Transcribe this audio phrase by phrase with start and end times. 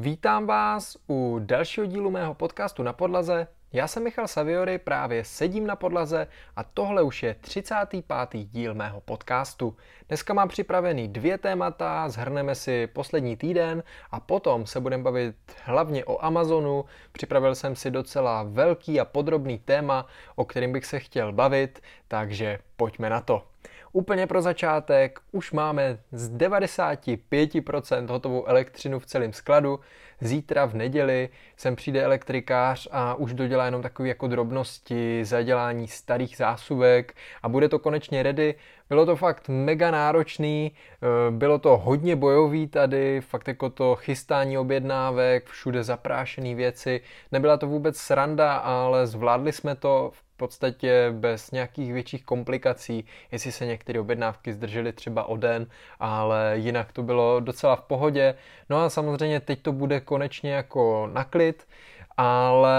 [0.00, 3.46] Vítám vás u dalšího dílu mého podcastu na podlaze.
[3.72, 8.38] Já jsem Michal Saviory, právě sedím na podlaze a tohle už je 35.
[8.44, 9.76] díl mého podcastu.
[10.08, 16.04] Dneska mám připravený dvě témata, zhrneme si poslední týden a potom se budeme bavit hlavně
[16.04, 16.84] o Amazonu.
[17.12, 20.06] Připravil jsem si docela velký a podrobný téma,
[20.36, 23.42] o kterým bych se chtěl bavit, takže pojďme na to.
[23.92, 29.80] Úplně pro začátek už máme z 95% hotovou elektřinu v celém skladu.
[30.20, 36.36] Zítra v neděli sem přijde elektrikář a už dodělá jenom takové jako drobnosti, zadělání starých
[36.36, 38.54] zásuvek a bude to konečně ready.
[38.88, 44.58] Bylo to fakt mega náročný, eh, bylo to hodně bojový tady, fakt jako to chystání
[44.58, 47.00] objednávek, všude zaprášené věci.
[47.32, 53.52] Nebyla to vůbec sranda, ale zvládli jsme to v podstatě bez nějakých větších komplikací, jestli
[53.52, 55.66] se některé objednávky zdržely třeba o den,
[56.00, 58.34] ale jinak to bylo docela v pohodě.
[58.70, 61.66] No a samozřejmě teď to bude konečně jako naklid,
[62.16, 62.78] ale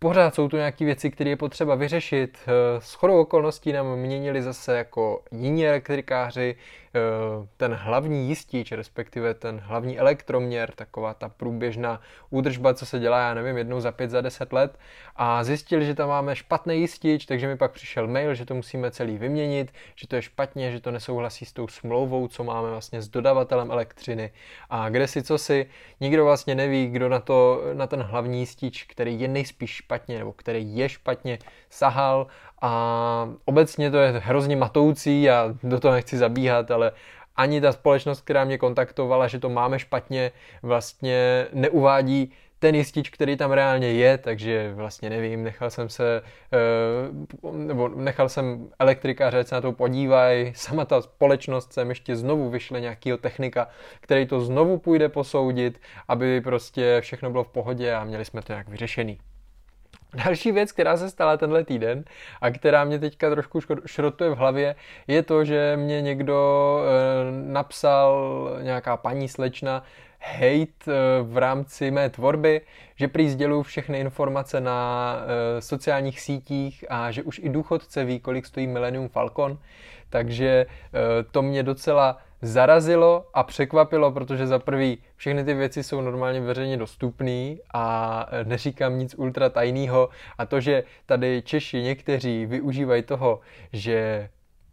[0.00, 2.38] pořád jsou tu nějaké věci, které je potřeba vyřešit.
[2.78, 6.56] S chodou okolností nám měnili zase jako jiní elektrikáři
[6.94, 13.20] Eh, ten hlavní jistič, respektive ten hlavní elektroměr, taková ta průběžná údržba, co se dělá,
[13.20, 14.78] já nevím, jednou za pět, za deset let
[15.16, 18.90] a zjistili, že tam máme špatný jistič, takže mi pak přišel mail, že to musíme
[18.90, 23.02] celý vyměnit, že to je špatně, že to nesouhlasí s tou smlouvou, co máme vlastně
[23.02, 24.30] s dodavatelem elektřiny
[24.70, 25.66] a kde si co si,
[26.00, 30.32] nikdo vlastně neví, kdo na, to, na ten hlavní jistič, který je nejspíš špatně, nebo
[30.32, 31.38] který je špatně,
[31.70, 32.26] sahal
[32.62, 36.92] a obecně to je hrozně matoucí, já do toho nechci zabíhat, ale
[37.36, 43.36] ani ta společnost, která mě kontaktovala, že to máme špatně, vlastně neuvádí ten jistič, který
[43.36, 49.54] tam reálně je, takže vlastně nevím, nechal jsem se, eh, nebo nechal jsem elektrikáře, se
[49.54, 53.68] na to podívají, sama ta společnost sem ještě znovu vyšle nějakého technika,
[54.00, 58.52] který to znovu půjde posoudit, aby prostě všechno bylo v pohodě a měli jsme to
[58.52, 59.18] nějak vyřešený.
[60.14, 62.04] Další věc, která se stala tenhle týden
[62.40, 64.74] a která mě teďka trošku šrotuje v hlavě,
[65.06, 69.82] je to, že mě někdo e, napsal, nějaká paní slečna,
[70.20, 72.60] hate e, v rámci mé tvorby,
[72.96, 78.20] že prý sděluju všechny informace na e, sociálních sítích a že už i důchodce ví,
[78.20, 79.58] kolik stojí Millennium Falcon,
[80.10, 80.66] takže
[81.30, 86.76] to mě docela zarazilo a překvapilo, protože za prvý všechny ty věci jsou normálně veřejně
[86.76, 90.08] dostupné a neříkám nic ultra tajného
[90.38, 93.40] a to, že tady Češi někteří využívají toho,
[93.72, 94.28] že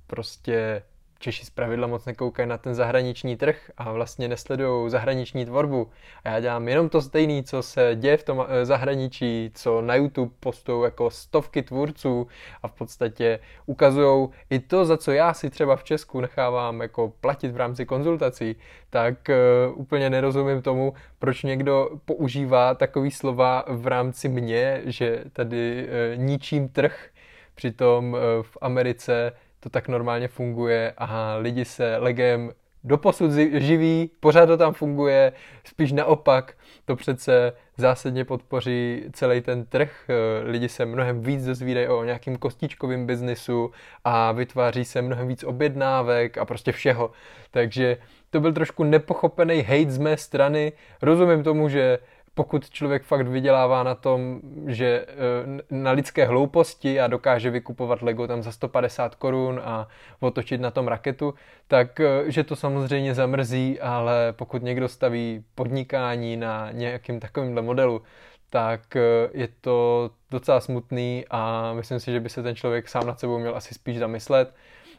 [0.07, 0.83] prostě
[1.19, 5.89] Češi pravidla moc nekoukají na ten zahraniční trh a vlastně nesledují zahraniční tvorbu.
[6.23, 9.95] A já dělám jenom to stejné, co se děje v tom eh, zahraničí, co na
[9.95, 12.27] YouTube postují jako stovky tvůrců
[12.63, 17.13] a v podstatě ukazují i to, za co já si třeba v Česku nechávám jako
[17.21, 18.55] platit v rámci konzultací,
[18.89, 25.87] tak uh, úplně nerozumím tomu, proč někdo používá takový slova v rámci mě, že tady
[25.87, 27.09] uh, ničím trh,
[27.55, 29.31] přitom v Americe
[29.67, 32.51] to tak normálně funguje a lidi se legem
[32.83, 35.31] doposud živí, pořád to tam funguje,
[35.63, 36.53] spíš naopak,
[36.85, 40.09] to přece zásadně podpoří celý ten trh.
[40.43, 43.71] Lidi se mnohem víc dozvídají o nějakým kostičkovým biznisu
[44.03, 47.11] a vytváří se mnohem víc objednávek a prostě všeho.
[47.51, 47.97] Takže
[48.29, 50.71] to byl trošku nepochopený hate z mé strany.
[51.01, 51.99] Rozumím tomu, že
[52.37, 58.27] pokud člověk fakt vydělává na tom, že eh, na lidské hlouposti a dokáže vykupovat Lego
[58.27, 59.87] tam za 150 korun a
[60.19, 61.33] otočit na tom raketu,
[61.67, 68.01] tak eh, že to samozřejmě zamrzí, ale pokud někdo staví podnikání na nějakým takovýmhle modelu,
[68.49, 69.01] tak eh,
[69.33, 73.39] je to docela smutný a myslím si, že by se ten člověk sám nad sebou
[73.39, 74.53] měl asi spíš zamyslet.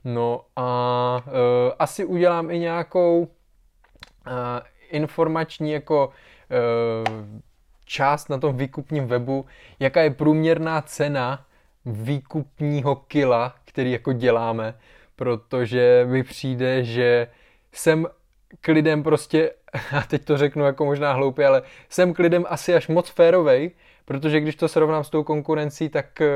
[0.04, 1.22] No a
[1.78, 3.28] asi udělám i nějakou
[4.90, 6.10] informační jako
[7.84, 9.46] část na tom výkupním webu,
[9.80, 11.46] jaká je průměrná cena
[11.86, 14.74] výkupního kila, který jako děláme,
[15.16, 17.28] protože mi přijde, že
[17.72, 18.06] jsem
[18.60, 19.50] k lidem prostě,
[19.96, 23.70] a teď to řeknu jako možná hloupě, ale jsem k lidem asi až moc férovej,
[24.04, 26.26] protože když to srovnám s tou konkurencí, tak uh,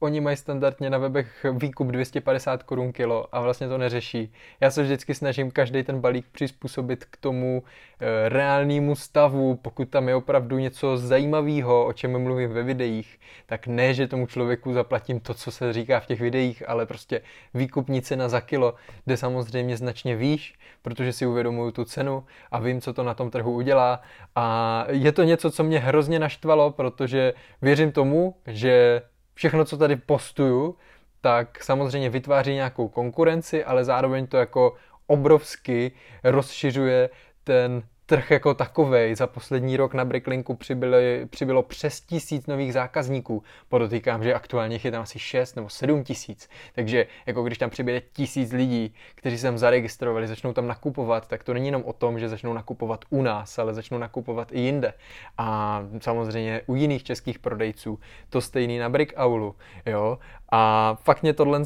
[0.00, 4.32] oni mají standardně na webech výkup 250 korun kilo a vlastně to neřeší.
[4.60, 7.62] Já se vždycky snažím každý ten balík přizpůsobit k tomu
[8.00, 13.66] e, reálnému stavu, pokud tam je opravdu něco zajímavého, o čem mluvím ve videích, tak
[13.66, 17.20] ne, že tomu člověku zaplatím to, co se říká v těch videích, ale prostě
[17.54, 18.74] výkupní cena za kilo
[19.06, 23.30] jde samozřejmě značně výš, protože si uvědomuju tu cenu a vím, co to na tom
[23.30, 24.00] trhu udělá
[24.34, 29.02] a je to něco, co mě hrozně naštvalo, protože věřím tomu, že
[29.36, 30.76] všechno, co tady postuju,
[31.20, 34.74] tak samozřejmě vytváří nějakou konkurenci, ale zároveň to jako
[35.06, 35.92] obrovsky
[36.24, 37.10] rozšiřuje
[37.44, 39.14] ten trh jako takový.
[39.14, 43.42] Za poslední rok na Bricklinku přibyly, přibylo přes tisíc nových zákazníků.
[43.68, 46.48] Podotýkám, že aktuálně je tam asi 6 nebo 7 tisíc.
[46.74, 51.44] Takže jako když tam přibyde tisíc lidí, kteří se tam zaregistrovali, začnou tam nakupovat, tak
[51.44, 54.92] to není jenom o tom, že začnou nakupovat u nás, ale začnou nakupovat i jinde.
[55.38, 57.98] A samozřejmě u jiných českých prodejců.
[58.30, 59.54] To stejný na Brick Aulu.
[59.86, 60.18] Jo?
[60.52, 61.60] A fakt mě tohle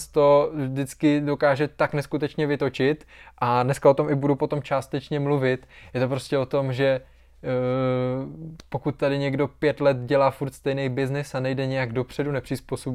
[0.55, 3.07] vždycky dokáže tak neskutečně vytočit
[3.39, 5.67] a dneska o tom i budu potom částečně mluvit.
[5.95, 7.03] Je to prostě o tom, že
[7.41, 8.00] Eh,
[8.73, 12.33] pokud tady někdo pět let dělá furt stejný biznis a nejde nějak dopředu,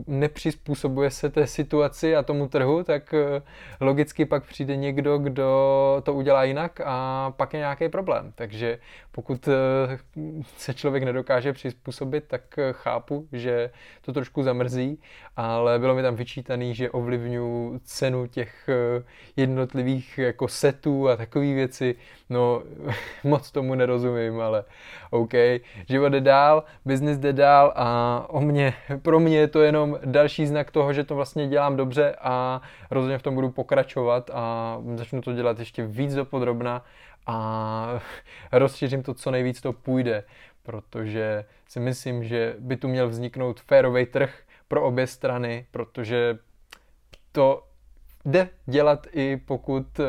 [0.07, 3.42] nepřizpůsobuje se té situaci a tomu trhu, tak eh,
[3.80, 8.31] logicky pak přijde někdo, kdo to udělá jinak a pak je nějaký problém.
[8.36, 8.80] Takže
[9.12, 9.51] pokud eh,
[10.57, 13.69] se člověk nedokáže přizpůsobit, tak chápu, že
[14.01, 15.01] to trošku zamrzí,
[15.36, 18.69] ale bylo mi tam vyčítaný, že ovlivňuji cenu těch
[19.36, 21.95] jednotlivých jako setů a takové věci.
[22.30, 22.63] No,
[23.24, 24.63] moc tomu nerozumím ale
[25.10, 25.33] OK,
[25.90, 30.48] život jde dál, business jde dál a o mě, pro mě je to jenom další
[30.48, 35.22] znak toho, že to vlastně dělám dobře a rozhodně v tom budu pokračovat a začnu
[35.22, 36.86] to dělat ještě víc dopodrobna
[37.28, 38.00] a
[38.52, 40.24] rozšířím to, co nejvíc to půjde,
[40.64, 46.38] protože si myslím, že by tu měl vzniknout férový trh pro obě strany, protože
[47.32, 47.64] to
[48.26, 50.06] jde dělat i pokud eh,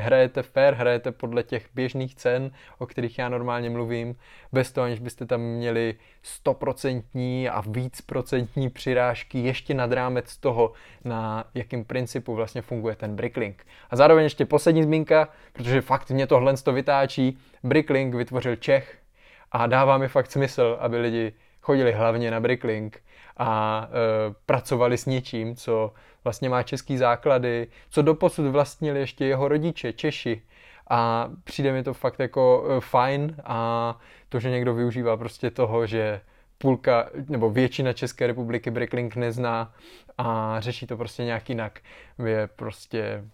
[0.00, 4.16] hrajete fair, hrajete podle těch běžných cen, o kterých já normálně mluvím,
[4.52, 5.94] bez toho, aniž byste tam měli
[6.44, 10.72] 100% a víc procentní přirážky ještě nad rámec toho,
[11.04, 13.66] na jakým principu vlastně funguje ten Bricklink.
[13.90, 18.98] A zároveň ještě poslední zmínka, protože fakt mě tohle to vytáčí, Bricklink vytvořil Čech
[19.52, 23.02] a dává mi fakt smysl, aby lidi chodili hlavně na Bricklink
[23.36, 25.92] a e, pracovali s něčím, co
[26.24, 30.42] vlastně má český základy, co doposud vlastnili ještě jeho rodiče, Češi.
[30.90, 33.98] A přijde mi to fakt jako e, fajn a
[34.28, 36.20] to, že někdo využívá prostě toho, že
[36.58, 39.74] půlka nebo většina České republiky Bricklink nezná
[40.18, 41.80] a řeší to prostě nějak jinak,
[42.26, 43.24] je prostě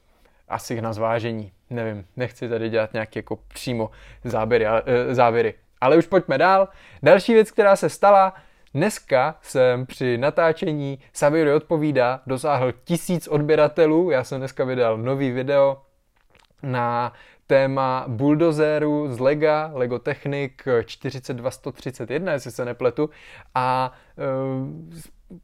[0.48, 1.52] asi na zvážení.
[1.70, 3.90] Nevím, nechci tady dělat nějaké jako přímo
[4.24, 5.54] záběry, e, závěry.
[5.80, 6.68] Ale už pojďme dál.
[7.02, 8.34] Další věc, která se stala,
[8.78, 14.10] Dneska jsem při natáčení Saviory odpovídá dosáhl tisíc odběratelů.
[14.10, 15.82] Já jsem dneska vydal nový video
[16.62, 17.12] na
[17.46, 20.52] téma buldozeru z Lega, Lego Technic
[20.86, 23.10] 42131, jestli se nepletu.
[23.54, 24.22] A e,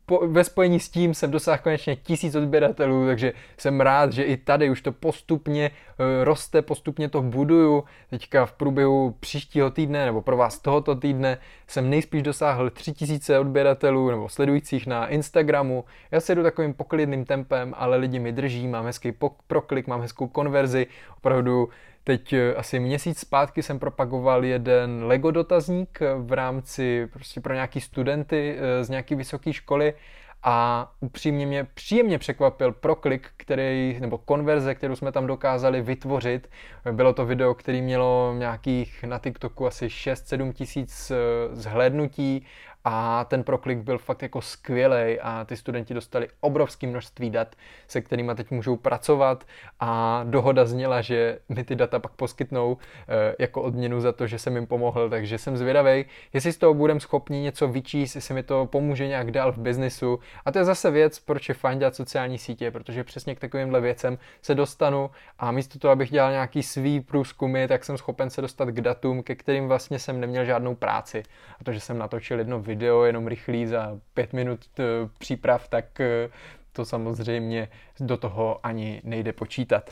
[0.06, 4.36] po, ve spojení s tím jsem dosáhl konečně tisíc odběratelů, takže jsem rád, že i
[4.36, 7.84] tady už to postupně uh, roste, postupně to buduju.
[8.10, 14.10] Teďka v průběhu příštího týdne nebo pro vás tohoto týdne jsem nejspíš dosáhl 3000 odběratelů
[14.10, 15.84] nebo sledujících na Instagramu.
[16.10, 19.12] Já se jdu takovým poklidným tempem, ale lidi mi drží, mám hezký
[19.46, 20.86] proklik, mám hezkou konverzi,
[21.16, 21.68] opravdu
[22.04, 27.54] Teď eh, asi měsíc zpátky jsem propagoval jeden Lego dotazník eh, v rámci prostě pro
[27.54, 29.94] nějaký studenty eh, z nějaké vysoké školy
[30.42, 36.50] a upřímně mě příjemně překvapil proklik, který, nebo konverze, kterou jsme tam dokázali vytvořit.
[36.92, 41.12] Bylo to video, které mělo nějakých na TikToku asi 6-7 tisíc
[41.52, 42.46] zhlédnutí
[42.84, 47.56] a ten proklik byl fakt jako skvělý a ty studenti dostali obrovské množství dat,
[47.88, 49.44] se kterými teď můžou pracovat.
[49.80, 52.76] A dohoda zněla, že mi ty data pak poskytnou
[53.08, 56.74] e, jako odměnu za to, že jsem jim pomohl, takže jsem zvědavý, jestli z toho
[56.74, 60.64] budeme schopni něco vyčíst, jestli mi to pomůže nějak dál v biznisu a to je
[60.64, 65.10] zase věc, proč je fajn dělat sociální sítě, protože přesně k takovýmhle věcem se dostanu.
[65.38, 69.22] A místo toho, abych dělal nějaký svý průzkumy, tak jsem schopen se dostat k datům,
[69.22, 71.22] ke kterým vlastně jsem neměl žádnou práci.
[71.60, 74.82] A to, že jsem natočil jedno video video jenom rychlý za pět minut eh,
[75.18, 76.28] příprav, tak eh,
[76.72, 77.68] to samozřejmě
[78.00, 79.90] do toho ani nejde počítat.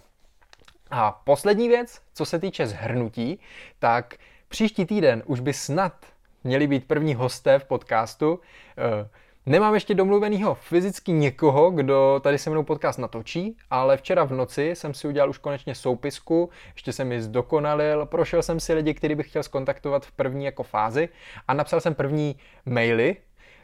[0.91, 3.39] A poslední věc, co se týče zhrnutí,
[3.79, 4.15] tak
[4.49, 6.07] příští týden už by snad
[6.45, 8.41] měli být první hosté v podcastu.
[9.47, 14.71] Nemám ještě domluvenýho fyzicky někoho, kdo tady se mnou podcast natočí, ale včera v noci
[14.75, 19.15] jsem si udělal už konečně soupisku, ještě jsem ji zdokonalil, prošel jsem si lidi, který
[19.15, 21.09] bych chtěl skontaktovat v první jako fázi
[21.49, 23.17] a napsal jsem první maily,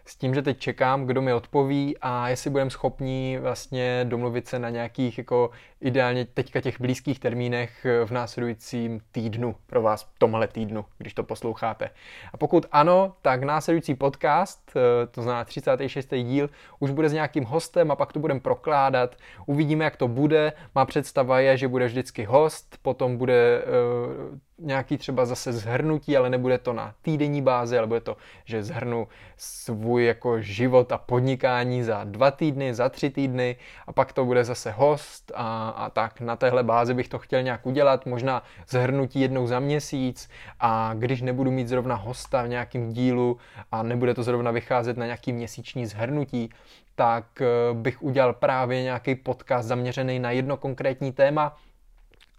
[0.05, 4.59] s tím, že teď čekám, kdo mi odpoví a jestli budeme schopni vlastně domluvit se
[4.59, 10.49] na nějakých jako ideálně teďka těch blízkých termínech v následujícím týdnu pro vás, v tomhle
[10.49, 11.91] týdnu, když to posloucháte.
[12.33, 16.23] A pokud ano, tak následující podcast, eh, to znamená 36.
[16.23, 19.17] díl, už bude s nějakým hostem a pak to budeme prokládat.
[19.47, 20.53] Uvidíme, jak to bude.
[20.75, 26.31] Má představa je, že bude vždycky host, potom bude uh, nějaký třeba zase zhrnutí, ale
[26.31, 31.83] nebude to na týdenní bázi, ale bude to, že zhrnu svůj jako život a podnikání
[31.83, 33.57] za dva týdny, za tři týdny
[33.87, 36.21] a pak to bude zase host a a, tak.
[36.21, 41.23] Na téhle bázi bych to chtěl nějak udělat, možná zhrnutí jednou za měsíc a když
[41.23, 43.39] nebudu mít zrovna hosta v nějakém dílu
[43.73, 46.51] a nebude to zrovna vycházet na nějaký měsíční zhrnutí,
[46.95, 51.57] tak eh, bych udělal právě nějaký podcast zaměřený na jedno konkrétní téma,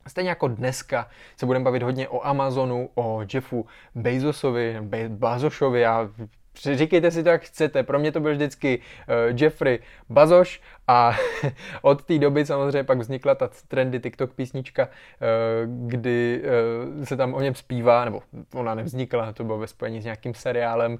[0.07, 1.07] Stejně jako dneska
[1.37, 6.09] se budeme bavit hodně o Amazonu, o Jeffu Bezosovi, Be- Bazošovi, já
[6.55, 7.83] říkejte si to, jak chcete.
[7.83, 9.79] Pro mě to byl vždycky uh, Jeffrey
[10.09, 11.17] Bazoš a
[11.81, 16.41] od té doby samozřejmě pak vznikla ta trendy TikTok písnička, uh, kdy
[16.97, 18.21] uh, se tam o něm zpívá, nebo
[18.53, 20.97] ona nevznikla, to bylo ve spojení s nějakým seriálem,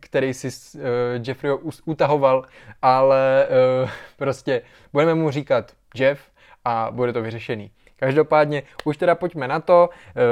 [0.00, 0.82] který si uh,
[1.26, 1.52] Jeffrey
[1.84, 2.44] utahoval,
[2.82, 3.46] ale
[3.82, 6.22] uh, prostě budeme mu říkat Jeff
[6.64, 7.70] a bude to vyřešený.
[7.96, 9.88] Každopádně už teda pojďme na to.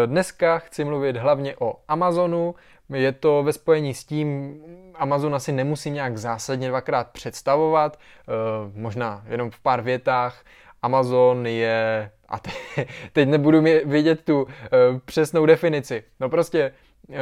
[0.06, 2.54] Dneska chci mluvit hlavně o Amazonu,
[2.94, 4.54] je to ve spojení s tím,
[4.94, 8.32] Amazon asi nemusí nějak zásadně dvakrát představovat, eh,
[8.74, 10.44] možná jenom v pár větách.
[10.82, 12.36] Amazon je, a
[13.12, 14.68] teď nebudu vědět tu eh,
[15.04, 16.72] přesnou definici, no prostě,
[17.12, 17.16] eh,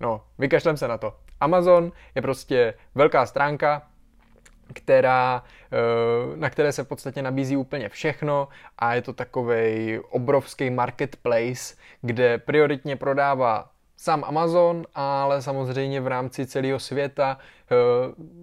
[0.00, 1.14] no, vykašlem se na to.
[1.40, 3.82] Amazon je prostě velká stránka,
[4.74, 5.42] která,
[6.34, 12.38] na které se v podstatě nabízí úplně všechno a je to takový obrovský marketplace, kde
[12.38, 13.71] prioritně prodává
[14.02, 17.38] sám Amazon, ale samozřejmě v rámci celého světa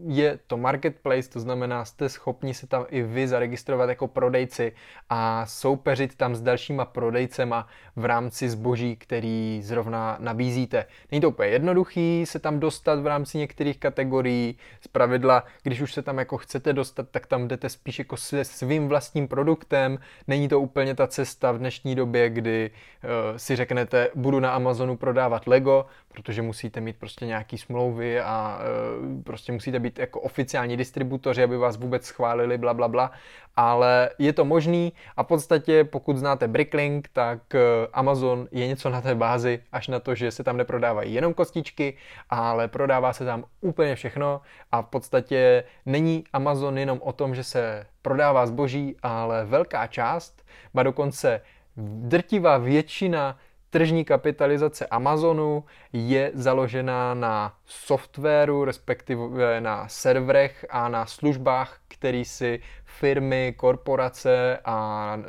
[0.08, 4.72] je to marketplace, to znamená, jste schopni se tam i vy zaregistrovat jako prodejci
[5.10, 10.86] a soupeřit tam s dalšíma prodejcema v rámci zboží, který zrovna nabízíte.
[11.12, 14.58] Není to úplně jednoduchý se tam dostat v rámci některých kategorií.
[14.82, 18.44] Z pravidla, když už se tam jako chcete dostat, tak tam jdete spíš jako se
[18.44, 19.98] svým vlastním produktem.
[20.28, 22.72] Není to úplně ta cesta v dnešní době, kdy
[23.04, 25.86] uh, si řeknete, budu na Amazonu prodávat Lego,
[26.22, 31.58] protože musíte mít prostě nějaký smlouvy a uh, prostě musíte být jako oficiální distributoři, aby
[31.58, 33.12] vás vůbec schválili, bla, bla, bla.
[33.56, 37.60] Ale je to možný a v podstatě, pokud znáte Bricklink, tak uh,
[37.94, 41.98] Amazon je něco na té bázi, až na to, že se tam neprodávají jenom kostičky,
[42.30, 47.44] ale prodává se tam úplně všechno a v podstatě není Amazon jenom o tom, že
[47.44, 51.42] se prodává zboží, ale velká část, ba dokonce
[51.78, 53.38] drtivá většina
[53.70, 62.60] tržní kapitalizace Amazonu je založena na softwaru, respektive na serverech a na službách, který si
[62.86, 65.24] firmy, korporace a e,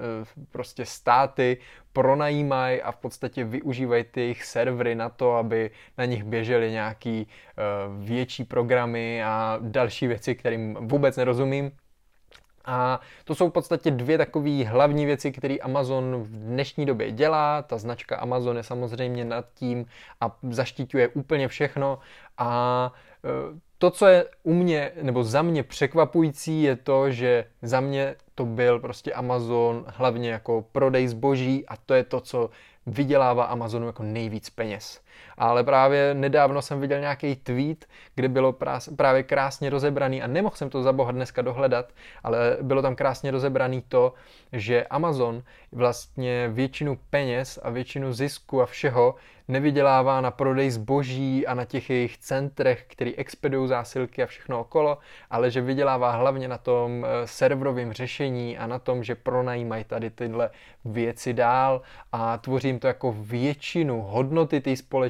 [0.51, 1.57] prostě státy
[1.93, 7.21] pronajímají a v podstatě využívají ty jejich servery na to, aby na nich běžely nějaký
[7.21, 7.27] e,
[7.99, 11.73] větší programy a další věci, kterým vůbec nerozumím.
[12.71, 17.63] A to jsou v podstatě dvě takové hlavní věci, které Amazon v dnešní době dělá.
[17.63, 19.87] Ta značka Amazon je samozřejmě nad tím
[20.21, 21.99] a zaštiťuje úplně všechno.
[22.39, 22.93] A
[23.25, 28.17] e, to, co je u mě, nebo za mě překvapující, je to, že za mě
[28.35, 32.51] to byl prostě Amazon hlavně jako prodej zboží a to je to, co
[32.87, 35.01] vydělává Amazonu jako nejvíc peněz.
[35.39, 38.55] Ale právě nedávno jsem viděl nějaký tweet, kde bylo
[38.97, 41.93] právě krásně rozebraný a nemohl jsem to za boha dneska dohledat,
[42.25, 44.15] ale bylo tam krásně rozebraný to,
[44.53, 49.15] že Amazon vlastně většinu peněz a většinu zisku a všeho
[49.51, 54.99] nevydělává na prodej zboží a na těch jejich centrech, který expedují zásilky a všechno okolo,
[55.31, 60.11] ale že vydělává hlavně na tom eh, serverovém řešení a na tom, že pronajímají tady
[60.11, 60.51] tyhle
[60.85, 65.10] věci dál a tvořím to jako většinu hodnoty té společnosti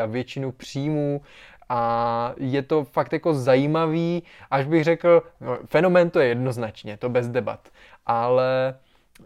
[0.00, 1.20] a většinu příjmů.
[1.68, 7.08] A je to fakt jako zajímavý, až bych řekl, no, fenomén to je jednoznačně, to
[7.08, 7.68] bez debat,
[8.06, 8.74] ale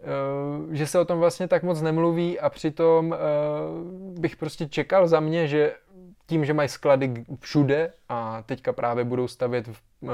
[0.01, 3.17] Eh, že se o tom vlastně tak moc nemluví a přitom eh,
[4.19, 5.75] bych prostě čekal za mě, že
[6.27, 10.07] tím, že mají sklady všude a teďka právě budou stavět, eh,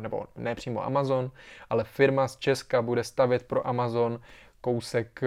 [0.00, 1.30] nebo ne přímo Amazon,
[1.70, 4.20] ale firma z Česka bude stavět pro Amazon
[4.60, 5.20] kousek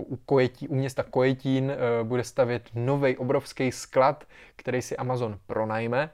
[0.00, 1.72] u, Kojetí, u města Kojetín
[2.02, 4.24] bude stavět nový obrovský sklad,
[4.56, 6.10] který si Amazon pronajme.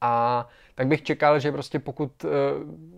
[0.00, 2.28] A tak bych čekal, že prostě pokud eh,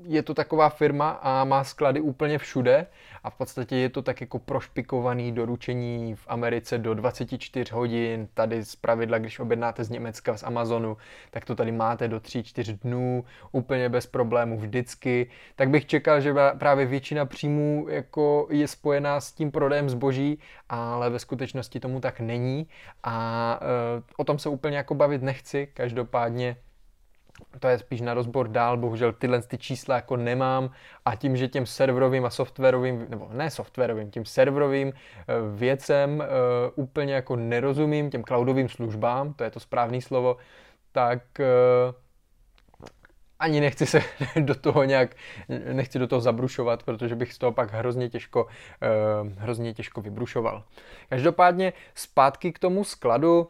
[0.03, 2.87] je to taková firma a má sklady úplně všude
[3.25, 8.65] a v podstatě je to tak jako prošpikovaný doručení v Americe do 24 hodin, tady
[8.65, 10.97] z pravidla, když objednáte z Německa, z Amazonu,
[11.31, 16.35] tak to tady máte do 3-4 dnů, úplně bez problémů vždycky, tak bych čekal, že
[16.59, 20.39] právě většina příjmů jako je spojená s tím prodejem zboží,
[20.69, 22.69] ale ve skutečnosti tomu tak není
[23.03, 26.57] a e, o tom se úplně jako bavit nechci, každopádně
[27.61, 30.71] to je spíš na rozbor dál, bohužel tyhle ty čísla jako nemám
[31.05, 35.25] a tím, že těm serverovým a softwarovým, nebo ne softwarovým, tím serverovým eh,
[35.55, 36.25] věcem uh,
[36.85, 40.37] úplně jako nerozumím, těm cloudovým službám, to je to správné slovo,
[40.93, 41.95] tak uh,
[43.39, 44.03] ani nechci se
[44.41, 45.17] do toho nějak,
[45.73, 48.47] nechci do toho zabrušovat, protože bych z toho pak hrozně těžko,
[49.39, 50.65] hrozně těžko vybrušoval.
[51.09, 53.49] Každopádně zpátky k tomu skladu,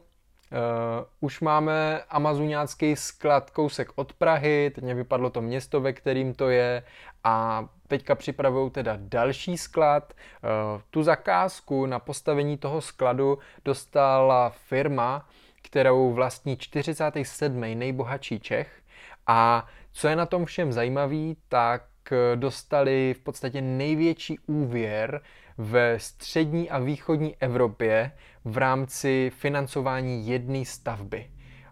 [0.55, 6.35] Uh, už máme amazoniácký sklad kousek od Prahy, teď mě vypadlo to město, ve kterým
[6.35, 6.83] to je
[7.25, 10.15] a teďka připravují teda další sklad.
[10.15, 15.29] Uh, tu zakázku na postavení toho skladu dostala firma,
[15.63, 17.61] kterou vlastní 47.
[17.61, 18.83] nejbohatší Čech
[19.27, 21.83] a co je na tom všem zajímavý, tak
[22.35, 25.21] dostali v podstatě největší úvěr
[25.59, 28.13] ve střední a východní Evropě
[28.45, 31.31] v rámci financování jedné stavby.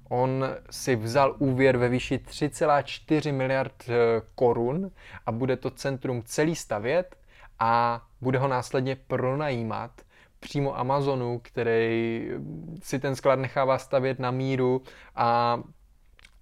[0.09, 3.95] On si vzal úvěr ve výši 3,4 miliard eh,
[4.35, 4.91] korun
[5.27, 7.17] a bude to centrum celý stavět
[7.59, 9.91] a bude ho následně pronajímat
[10.41, 12.29] přímo Amazonu, který
[12.83, 14.83] si ten sklad nechává stavět na míru
[15.15, 15.61] a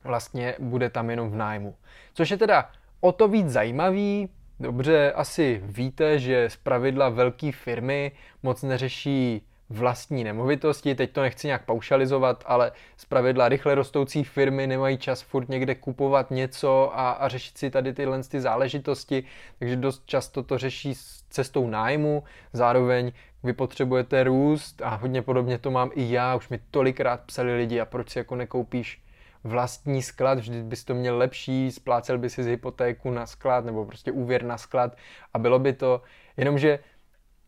[0.05, 1.75] vlastně bude tam jenom v nájmu.
[2.15, 2.71] Což je teda
[3.01, 4.29] o to víc zajímavý,
[4.61, 8.13] Dobře, asi víte, že z pravidla velké firmy
[8.43, 14.67] moc neřeší vlastní nemovitosti, teď to nechci nějak paušalizovat, ale z pravidla rychle rostoucí firmy
[14.67, 19.25] nemají čas furt někde kupovat něco a, a řešit si tady tyhle ty záležitosti,
[19.59, 23.13] takže dost často to řeší s cestou nájmu, zároveň
[23.43, 27.81] vy potřebujete růst a hodně podobně to mám i já, už mi tolikrát psali lidi
[27.81, 29.03] a proč si jako nekoupíš
[29.45, 33.85] vlastní sklad, vždy bys to měl lepší, splácel by si z hypotéku na sklad nebo
[33.85, 34.97] prostě úvěr na sklad
[35.35, 36.03] a bylo by to,
[36.37, 36.79] jenomže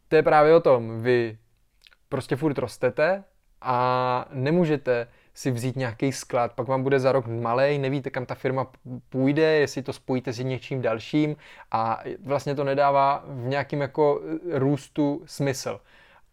[0.08, 1.38] to je právě o tom, vy
[2.08, 3.24] prostě furt rostete
[3.60, 8.34] a nemůžete si vzít nějaký sklad, pak vám bude za rok malý, nevíte, kam ta
[8.34, 8.66] firma
[9.08, 11.36] půjde, jestli to spojíte s něčím dalším
[11.70, 14.20] a vlastně to nedává v nějakým jako
[14.52, 15.80] růstu smysl.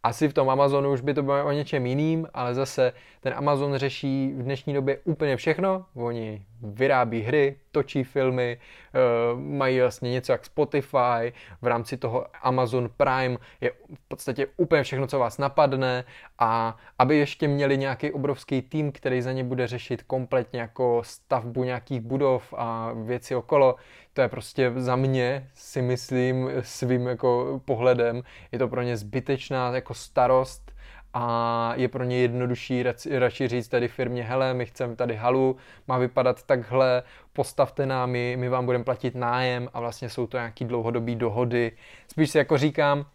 [0.04, 3.76] Asi v tom Amazonu už by to bylo o něčem jiným, ale zase ten Amazon
[3.76, 5.86] řeší v dnešní době úplně všechno.
[5.96, 9.00] Oni vyrábí hry, točí filmy, eh,
[9.36, 15.08] mají vlastně něco jak Spotify, v rámci toho Amazon Prime je v podstatě úplně všechno,
[15.08, 16.04] co vás napadne
[16.40, 21.64] a aby ještě měli nějaký obrovský tým, který za ně bude řešit kompletně jako stavbu
[21.64, 23.76] nějakých budov a věci okolo,
[24.14, 29.72] to je prostě za mě si myslím svým jako pohledem, je to pro ně zbytečná
[29.72, 30.72] jako starost
[31.14, 35.56] a je pro ně jednodušší radši říct tady firmě, hele, my chceme tady halu,
[35.88, 40.38] má vypadat takhle, postavte nám my, my vám budeme platit nájem a vlastně jsou to
[40.38, 41.72] nějaký dlouhodobý dohody.
[42.08, 43.06] Spíš si jako říkám,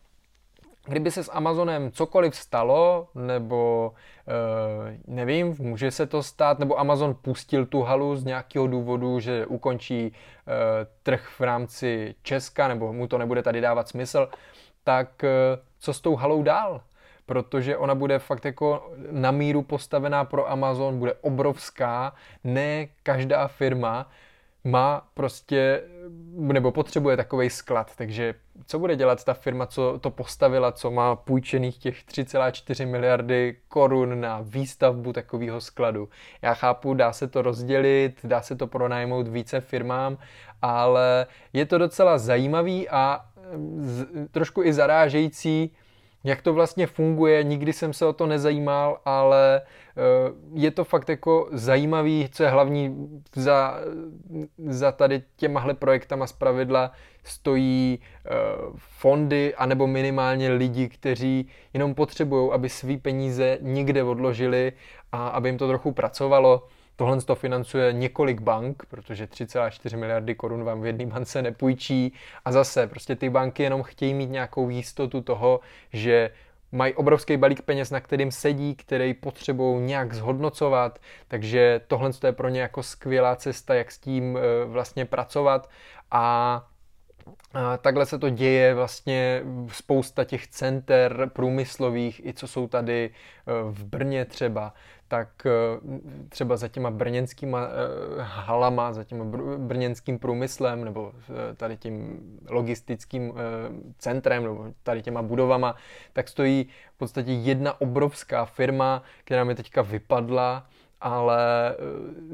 [0.86, 3.92] kdyby se s Amazonem cokoliv stalo, nebo
[4.28, 9.46] e, nevím, může se to stát, nebo Amazon pustil tu halu z nějakého důvodu, že
[9.46, 10.12] ukončí e,
[11.02, 14.28] trh v rámci Česka, nebo mu to nebude tady dávat smysl,
[14.84, 15.28] tak e,
[15.78, 16.80] co s tou halou dál?
[17.26, 24.10] Protože ona bude fakt jako na míru postavená pro Amazon, bude obrovská, ne každá firma
[24.64, 25.82] má prostě,
[26.36, 28.34] nebo potřebuje takový sklad, takže
[28.66, 34.20] co bude dělat ta firma, co to postavila, co má půjčených těch 3,4 miliardy korun
[34.20, 36.08] na výstavbu takového skladu.
[36.42, 40.18] Já chápu, dá se to rozdělit, dá se to pronajmout více firmám,
[40.62, 43.24] ale je to docela zajímavý a
[44.30, 45.76] trošku i zarážející,
[46.24, 50.00] jak to vlastně funguje, nikdy jsem se o to nezajímal, ale eh,
[50.54, 53.78] je to fakt jako zajímavý, co je hlavní za,
[54.66, 56.92] za tady těmahle projektama z pravidla
[57.24, 58.30] stojí eh,
[58.76, 64.72] fondy anebo minimálně lidi, kteří jenom potřebují, aby svý peníze někde odložili
[65.12, 66.66] a aby jim to trochu pracovalo.
[66.96, 72.12] Tohle to financuje několik bank, protože 3,4 miliardy korun vám v jedné bance nepůjčí.
[72.44, 75.60] A zase, prostě ty banky jenom chtějí mít nějakou jistotu toho,
[75.92, 76.30] že
[76.72, 82.48] mají obrovský balík peněz, na kterým sedí, který potřebují nějak zhodnocovat, takže tohle je pro
[82.48, 85.70] ně jako skvělá cesta, jak s tím eh, vlastně pracovat
[86.10, 86.66] a
[87.80, 93.84] Takhle se to děje vlastně spousta těch center průmyslových, i co jsou tady eh, v
[93.84, 94.74] Brně třeba,
[95.08, 95.50] tak eh,
[96.28, 99.24] třeba za těma brněnskýma eh, halama, za těma
[99.58, 101.12] brněnským průmyslem nebo
[101.56, 103.32] tady tím logistickým
[103.98, 105.76] centrem nebo tady těma budovama,
[106.12, 110.66] tak stojí v podstatě jedna obrovská firma, která mi teďka vypadla,
[111.04, 111.74] ale eh,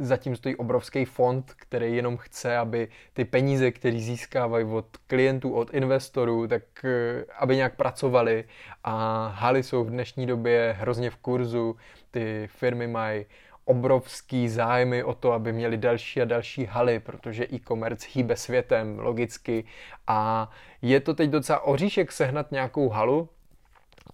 [0.05, 5.75] zatím stojí obrovský fond, který jenom chce, aby ty peníze, které získávají od klientů, od
[5.75, 8.45] investorů, tak eh, aby nějak pracovali.
[8.85, 11.77] A haly jsou v dnešní době hrozně v kurzu,
[12.11, 13.27] ty firmy mají
[13.65, 19.65] obrovský zájmy o to, aby měli další a další haly, protože e-commerce hýbe světem logicky.
[20.07, 20.51] A
[20.83, 23.29] je to teď docela oříšek sehnat nějakou halu,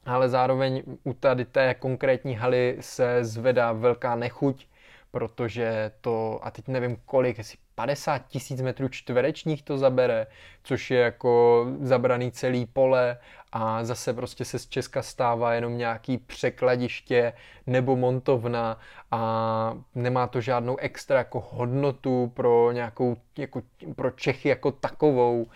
[0.04, 4.66] ale zároveň u tady té konkrétní haly se zvedá velká nechuť,
[5.10, 10.26] protože to, a teď nevím kolik, jestli 50 tisíc metrů čtverečních to zabere,
[10.62, 13.18] což je jako zabraný celý pole
[13.52, 17.32] a zase prostě se z Česka stává jenom nějaký překladiště
[17.66, 18.78] nebo montovna
[19.10, 23.62] a nemá to žádnou extra jako hodnotu pro nějakou, jako
[23.96, 25.48] pro Čechy jako takovou, uh,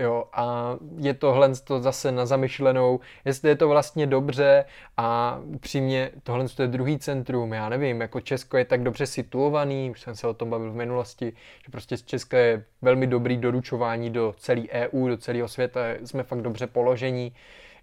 [0.00, 4.64] jo, a je tohle to zase na zamyšlenou, jestli je to vlastně dobře
[4.96, 10.00] a upřímně tohle je druhý centrum, já nevím, jako Česko je tak dobře situovaný, už
[10.00, 11.32] jsem se o tom bavil v minulosti,
[11.64, 16.22] že prostě z Česka je velmi dobrý doručování do celé EU, do celého světa, jsme
[16.22, 17.32] fakt dobře položení,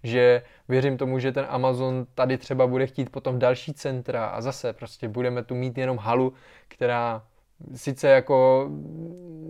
[0.02, 4.72] že věřím tomu, že ten Amazon tady třeba bude chtít potom další centra a zase
[4.72, 6.32] prostě budeme tu mít jenom halu,
[6.68, 7.22] která
[7.74, 8.70] sice jako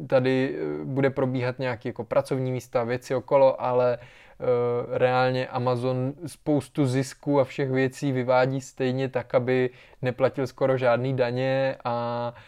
[0.06, 6.86] tady eh, bude probíhat nějaké jako pracovní místa, věci okolo, ale uh, reálně Amazon spoustu
[6.86, 9.70] zisků a všech věcí vyvádí stejně tak, aby
[10.02, 12.42] neplatil skoro žádný daně a uh,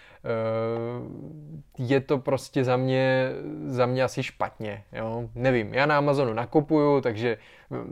[1.78, 3.30] je to prostě za mě,
[3.66, 4.84] za mě asi špatně.
[4.92, 5.28] Jo?
[5.34, 7.38] Nevím, já na Amazonu nakupuju, takže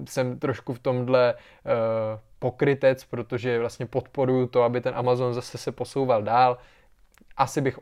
[0.09, 1.71] jsem trošku v tomhle uh,
[2.39, 6.59] pokrytec, protože vlastně podporuju to, aby ten Amazon zase se posouval dál
[7.37, 7.79] asi bych,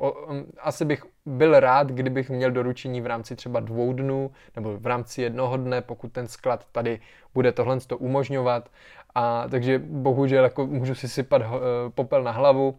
[0.60, 5.22] asi bych byl rád, kdybych měl doručení v rámci třeba dvou dnů nebo v rámci
[5.22, 7.00] jednoho dne, pokud ten sklad tady
[7.34, 8.68] bude tohle to umožňovat.
[9.14, 11.48] A takže bohužel jako můžu si sypat uh,
[11.94, 12.78] popel na hlavu,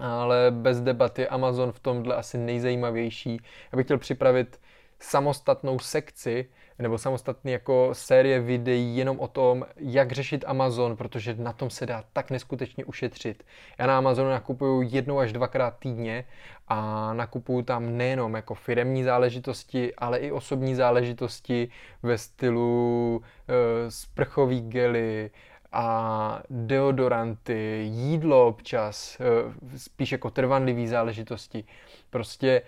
[0.00, 3.40] ale bez debaty Amazon v tomhle asi nejzajímavější.
[3.72, 4.60] Já bych chtěl připravit
[5.00, 11.52] samostatnou sekci, nebo samostatný jako série videí jenom o tom, jak řešit Amazon, protože na
[11.52, 13.44] tom se dá tak neskutečně ušetřit.
[13.78, 16.24] Já na Amazonu nakupuju jednou až dvakrát týdně
[16.68, 21.68] a nakupuju tam nejenom jako firemní záležitosti, ale i osobní záležitosti
[22.02, 25.30] ve stylu e, sprchový gely,
[25.72, 31.64] a deodoranty, jídlo občas, e, spíš jako trvanlivý záležitosti.
[32.10, 32.62] Prostě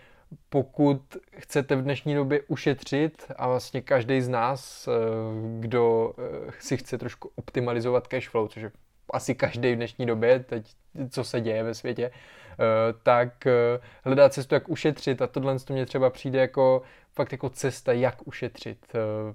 [0.49, 4.93] pokud chcete v dnešní době ušetřit a vlastně každý z nás, eh,
[5.61, 8.71] kdo eh, si chce trošku optimalizovat cash flow, což je
[9.13, 10.75] asi každý v dnešní době, teď
[11.11, 12.57] co se děje ve světě, eh,
[13.03, 13.47] tak
[14.05, 18.27] hledá cestu, jak ušetřit a tohle to mě třeba přijde jako fakt jako cesta, jak
[18.27, 18.87] ušetřit,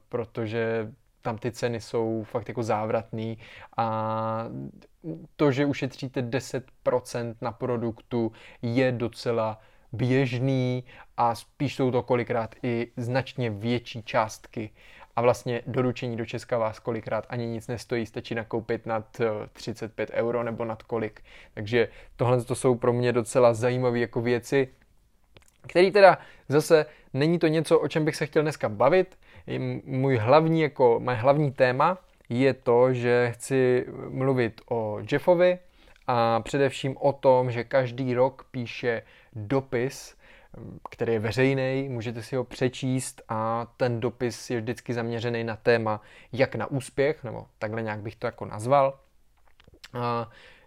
[0.10, 0.91] protože
[1.28, 3.38] tam ty ceny jsou fakt jako závratný
[3.78, 4.46] a
[5.36, 9.60] to, že ušetříte 10% na produktu je docela
[9.92, 10.84] běžný
[11.18, 14.70] a spíš jsou to kolikrát i značně větší částky.
[15.16, 19.22] A vlastně doručení do Česka vás kolikrát ani nic nestojí, stačí nakoupit nad
[19.54, 21.22] 35 eh, euro nebo nad kolik.
[21.54, 24.68] Takže tohle to jsou pro mě docela zajímavé jako věci,
[25.62, 26.18] který teda
[26.50, 29.18] zase není to něco, o čem bych se chtěl dneska bavit.
[29.86, 31.98] Můj hlavní, jako, moje hlavní téma
[32.30, 35.60] je to, že chci mluvit o Jeffovi
[36.08, 39.02] a především o tom, že každý rok píše
[39.34, 40.18] dopis,
[40.90, 46.02] který je veřejný, můžete si ho přečíst a ten dopis je vždycky zaměřený na téma,
[46.34, 49.00] jak na úspěch, nebo takhle nějak bych to jako nazval.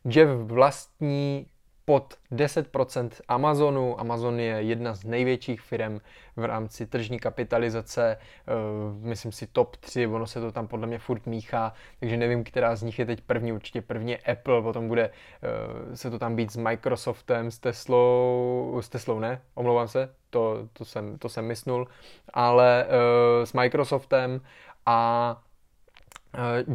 [0.04, 1.46] Jeff vlastní
[1.90, 4.00] pod 10% Amazonu.
[4.00, 6.00] Amazon je jedna z největších firm
[6.36, 8.52] v rámci tržní kapitalizace, eh,
[9.00, 12.76] myslím si top 3, ono se to tam podle mě furt míchá, takže nevím, která
[12.76, 16.52] z nich je teď první, určitě první Apple, potom bude eh, se to tam být
[16.52, 21.88] s Microsoftem, s Teslou, s Teslou ne, omlouvám se, to, to, jsem, to jsem mysnul,
[22.32, 24.40] ale eh, s Microsoftem
[24.86, 25.42] a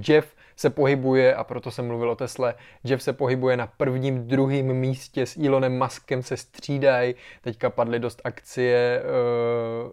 [0.08, 4.66] Jeff se pohybuje, a proto jsem mluvil o Tesle, Jeff se pohybuje na prvním, druhém
[4.66, 9.04] místě s Elonem Muskem se střídají, teďka padly dost akcie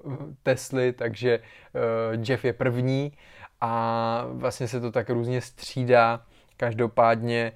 [0.04, 3.12] uh, Tesly, takže uh, Jeff je první
[3.60, 6.22] a vlastně se to tak různě střídá.
[6.56, 7.52] Každopádně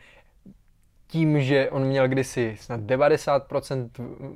[1.06, 3.90] tím, že on měl kdysi snad 90%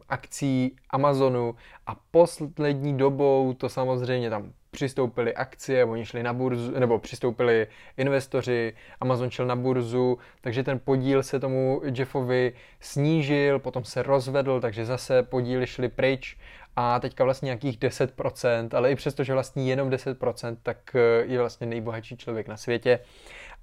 [0.09, 1.55] akcí Amazonu
[1.87, 8.73] a poslední dobou to samozřejmě tam přistoupili akcie, oni šli na burzu, nebo přistoupili investoři,
[9.01, 14.87] Amazon šel na burzu, takže ten podíl se tomu Jeffovi snížil, potom se rozvedl, takže
[14.87, 16.37] zase podíly šly pryč
[16.77, 21.39] a teďka vlastně nějakých 10%, ale i přesto, že vlastní jenom 10%, tak eh, je
[21.39, 22.99] vlastně nejbohatší člověk na světě.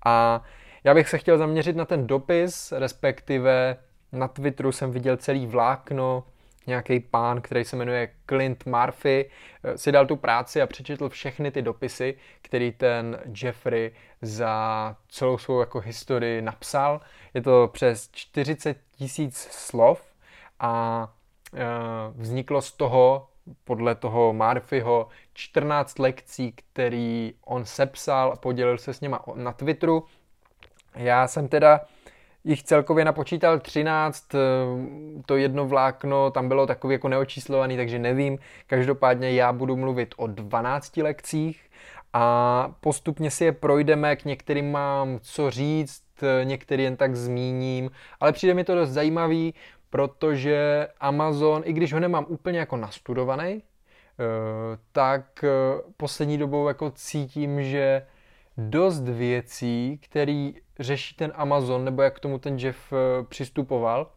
[0.05, 0.43] A
[0.83, 3.77] já bych se chtěl zaměřit na ten dopis, respektive
[4.11, 6.23] na Twitteru jsem viděl celý vlákno,
[6.67, 9.29] nějaký pán, který se jmenuje Clint Murphy,
[9.63, 15.37] eh, si dal tu práci a přečetl všechny ty dopisy, který ten Jeffrey za celou
[15.37, 17.01] svou jako historii napsal.
[17.33, 20.01] Je to přes 40 tisíc slov
[20.59, 21.13] a
[21.53, 21.59] eh,
[22.15, 23.27] vzniklo z toho
[23.63, 30.05] podle toho Murphyho 14 lekcí, který on sepsal a podělil se s něma na Twitteru.
[30.95, 31.81] Já jsem teda
[32.47, 34.39] jich celkově napočítal 13, eh,
[35.25, 38.39] to jedno vlákno tam bylo takový jako neočíslovaný, takže nevím.
[38.67, 41.61] Každopádně já budu mluvit o 12 lekcích
[42.13, 46.03] a postupně si je projdeme, k některým mám co říct,
[46.43, 49.53] některý jen tak zmíním, ale přijde mi to dost zajímavý,
[49.89, 53.63] protože Amazon, i když ho nemám úplně jako nastudovaný, eh,
[54.91, 55.49] tak eh,
[55.97, 58.05] poslední dobou jako cítím, že
[58.57, 64.11] dost věcí, který řeší ten Amazon, nebo jak k tomu ten Jeff eh, přistupoval,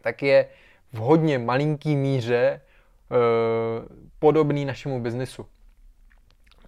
[0.00, 0.48] tak je
[0.92, 2.60] v hodně malinký míře
[4.18, 5.46] podobný našemu biznesu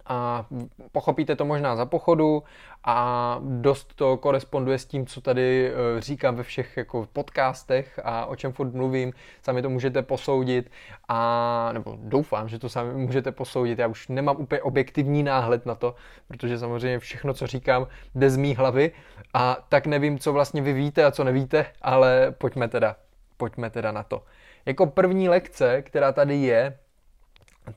[0.07, 0.45] a
[0.91, 2.43] pochopíte to možná za pochodu
[2.83, 8.25] a dost to koresponduje s tím, co tady e, říkám ve všech jako podcastech a
[8.25, 10.71] o čem furt mluvím, sami to můžete posoudit
[11.07, 13.79] a nebo doufám, že to sami můžete posoudit.
[13.79, 15.95] Já už nemám úplně objektivní náhled na to,
[16.27, 18.91] protože samozřejmě všechno, co říkám, jde z mý hlavy
[19.33, 22.95] a tak nevím, co vlastně vy víte a co nevíte, ale pojďme teda,
[23.37, 24.23] pojďme teda na to.
[24.65, 26.77] Jako první lekce, která tady je,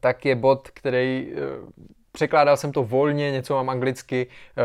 [0.00, 4.62] tak je bod, který e, Překládal jsem to volně, něco mám anglicky, eh,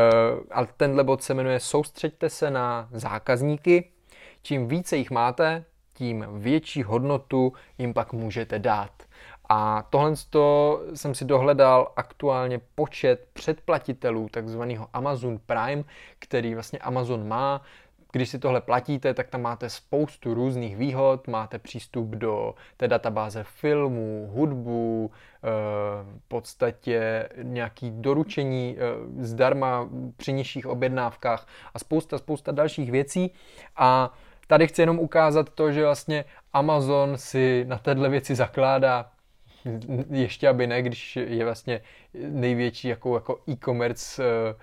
[0.50, 3.90] ale tenhle bod se jmenuje Soustřeďte se na zákazníky.
[4.42, 8.90] Čím více jich máte, tím větší hodnotu jim pak můžete dát.
[9.48, 10.14] A tohle
[10.94, 15.84] jsem si dohledal aktuálně počet předplatitelů takzvaného Amazon Prime,
[16.18, 17.62] který vlastně Amazon má
[18.16, 23.44] když si tohle platíte, tak tam máte spoustu různých výhod, máte přístup do té databáze
[23.44, 25.48] filmů, hudbu, eh,
[26.18, 28.82] v podstatě nějaký doručení eh,
[29.24, 33.30] zdarma při nižších objednávkách a spousta, spousta dalších věcí.
[33.76, 34.12] A
[34.46, 39.10] tady chci jenom ukázat to, že vlastně Amazon si na téhle věci zakládá
[40.10, 41.80] ještě aby ne, když je vlastně
[42.14, 44.54] největší jako, jako e-commerce eh,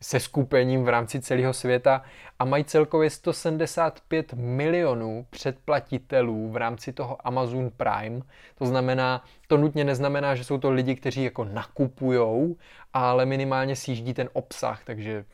[0.00, 2.02] se skupením v rámci celého světa
[2.38, 8.20] a mají celkově 175 milionů předplatitelů v rámci toho Amazon Prime.
[8.58, 12.56] To znamená, to nutně neznamená, že jsou to lidi, kteří jako nakupujou,
[12.92, 15.24] ale minimálně sjíždí ten obsah, takže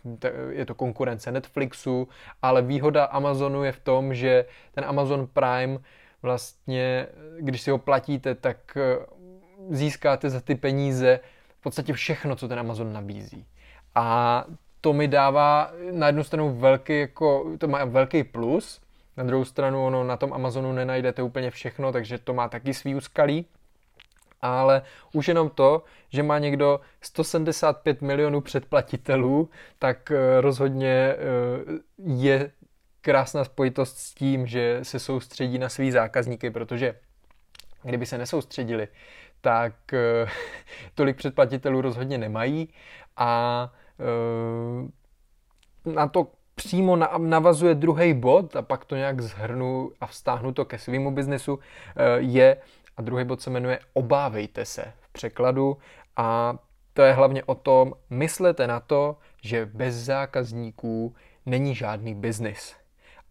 [0.50, 2.08] je to konkurence Netflixu,
[2.42, 5.78] ale výhoda Amazonu je v tom, že ten Amazon Prime
[6.22, 7.06] vlastně,
[7.40, 9.06] když si ho platíte, tak eh,
[9.70, 11.20] získáte za ty peníze
[11.58, 13.46] v podstatě všechno, co ten Amazon nabízí.
[13.96, 14.44] A
[14.80, 18.80] to mi dává na jednu stranu velký, jako, to má velký plus,
[19.16, 22.94] na druhou stranu ono na tom Amazonu nenajdete úplně všechno, takže to má taky svý
[22.94, 23.46] úskalí.
[24.42, 24.82] Ale
[25.12, 31.16] už jenom to, že má někdo 175 milionů předplatitelů, tak eh, rozhodně eh,
[31.98, 32.50] je
[33.00, 36.94] krásná spojitost s tím, že se soustředí na svý zákazníky, protože
[37.82, 38.88] kdyby se nesoustředili,
[39.40, 40.26] tak eh,
[40.94, 42.68] tolik předplatitelů rozhodně nemají
[43.16, 43.72] a
[45.84, 50.78] na to přímo navazuje druhý bod a pak to nějak zhrnu a vztáhnu to ke
[50.78, 51.58] svýmu biznesu,
[51.96, 52.56] eh, je,
[52.96, 55.76] a druhý bod se jmenuje Obávejte se v překladu
[56.16, 56.58] a
[56.92, 61.14] to je hlavně o tom, myslete na to, že bez zákazníků
[61.46, 62.76] není žádný biznis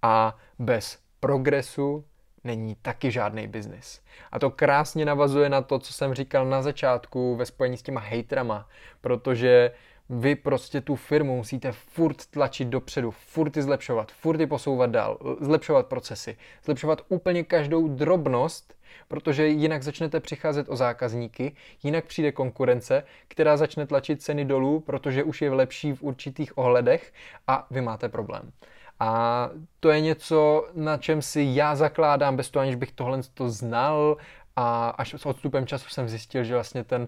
[0.01, 2.05] a bez progresu
[2.43, 4.01] není taky žádný biznis.
[4.31, 8.01] A to krásně navazuje na to, co jsem říkal na začátku ve spojení s těma
[8.01, 8.67] hejtrama,
[9.01, 9.71] protože
[10.09, 15.17] vy prostě tu firmu musíte furt tlačit dopředu, furt ji zlepšovat, furt ji posouvat dál,
[15.39, 18.75] zlepšovat procesy, zlepšovat úplně každou drobnost,
[19.07, 25.23] protože jinak začnete přicházet o zákazníky, jinak přijde konkurence, která začne tlačit ceny dolů, protože
[25.23, 27.13] už je lepší v určitých ohledech
[27.47, 28.51] a vy máte problém.
[28.99, 33.49] A to je něco, na čem si já zakládám, bez toho, aniž bych tohle to
[33.49, 34.17] znal
[34.55, 37.07] a až s odstupem času jsem zjistil, že vlastně ten uh,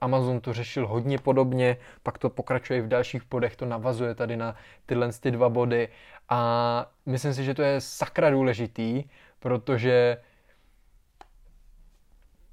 [0.00, 4.56] Amazon to řešil hodně podobně, pak to pokračuje v dalších podech, to navazuje tady na
[4.86, 5.88] tyhle ty dva body
[6.28, 9.04] a myslím si, že to je sakra důležitý,
[9.38, 10.16] protože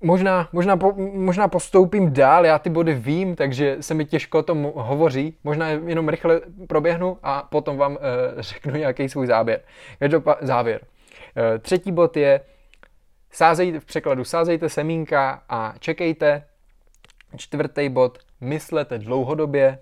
[0.04, 4.43] Možná, možná, po, možná postoupím dál, já ty body vím, takže se mi těžko o
[4.43, 5.38] tom hovoří.
[5.43, 9.62] Možná jenom rychle proběhnu a potom vám e, řeknu nějaký svůj záběr.
[10.00, 10.82] Každopád, závěr.
[11.38, 12.41] E, třetí bod je,
[13.32, 16.48] sázejte, v překladu sázejte semínka a čekejte.
[17.38, 19.80] Čtvrtý bod, myslete dlouhodobě.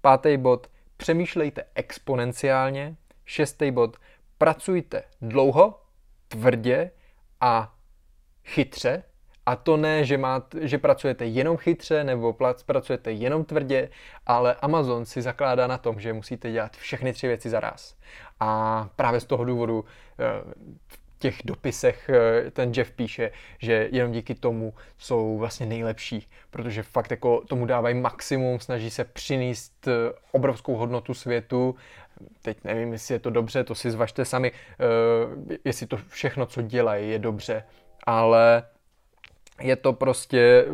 [0.00, 2.96] Pátý bod, přemýšlejte exponenciálně.
[3.24, 3.96] Šestý bod,
[4.38, 5.80] pracujte dlouho,
[6.28, 6.90] tvrdě
[7.40, 7.74] a
[8.44, 9.02] chytře.
[9.46, 12.36] A to ne, že, máte, že pracujete jenom chytře nebo
[12.66, 13.90] pracujete jenom tvrdě,
[14.26, 17.96] ale Amazon si zakládá na tom, že musíte dělat všechny tři věci za raz.
[18.40, 19.84] A právě z toho důvodu
[20.18, 20.24] eh,
[21.20, 27.10] těch dopisech eh, ten Jeff píše, že jenom díky tomu jsou vlastně nejlepší, protože fakt
[27.10, 29.92] jako tomu dávají maximum, snaží se přinést eh,
[30.32, 31.74] obrovskou hodnotu světu.
[32.42, 34.52] Teď nevím, jestli je to dobře, to si zvažte sami,
[35.64, 37.64] jestli to všechno, co dělají, je dobře,
[38.06, 38.62] ale
[39.60, 40.66] je to prostě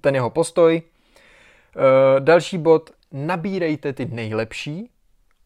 [0.00, 0.82] ten jeho postoj.
[2.18, 4.90] Další bod, nabírejte ty nejlepší.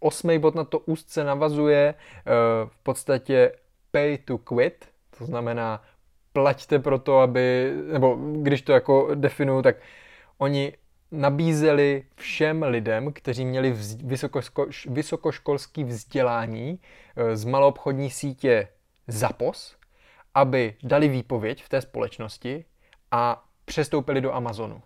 [0.00, 1.94] Osmý bod na to úzce navazuje
[2.66, 3.52] v podstatě
[3.90, 5.82] pay to quit, to znamená
[6.32, 9.76] plaťte pro to, aby, nebo když to jako definuju, tak
[10.38, 10.72] oni
[11.10, 13.74] nabízeli všem lidem, kteří měli
[14.04, 16.80] vysokoško, vysokoškolský vzdělání
[17.16, 18.68] eh, z maloobchodní sítě
[19.06, 19.76] Zapos,
[20.34, 22.64] aby dali výpověď v té společnosti
[23.10, 24.82] a přestoupili do Amazonu.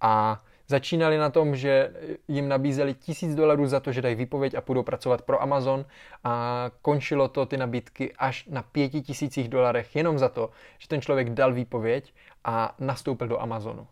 [0.00, 1.90] A Začínali na tom, že
[2.28, 5.84] jim nabízeli tisíc dolarů za to, že dají výpověď a půjdou pracovat pro Amazon
[6.24, 11.00] a končilo to ty nabídky až na pěti tisících dolarech jenom za to, že ten
[11.00, 13.86] člověk dal výpověď a nastoupil do Amazonu.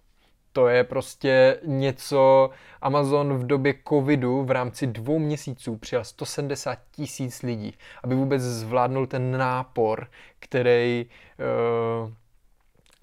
[0.53, 2.51] To je prostě něco,
[2.83, 9.07] Amazon v době covidu v rámci dvou měsíců přijal 170 tisíc lidí, aby vůbec zvládnul
[9.07, 10.07] ten nápor,
[10.38, 11.07] který
[12.05, 12.12] uh,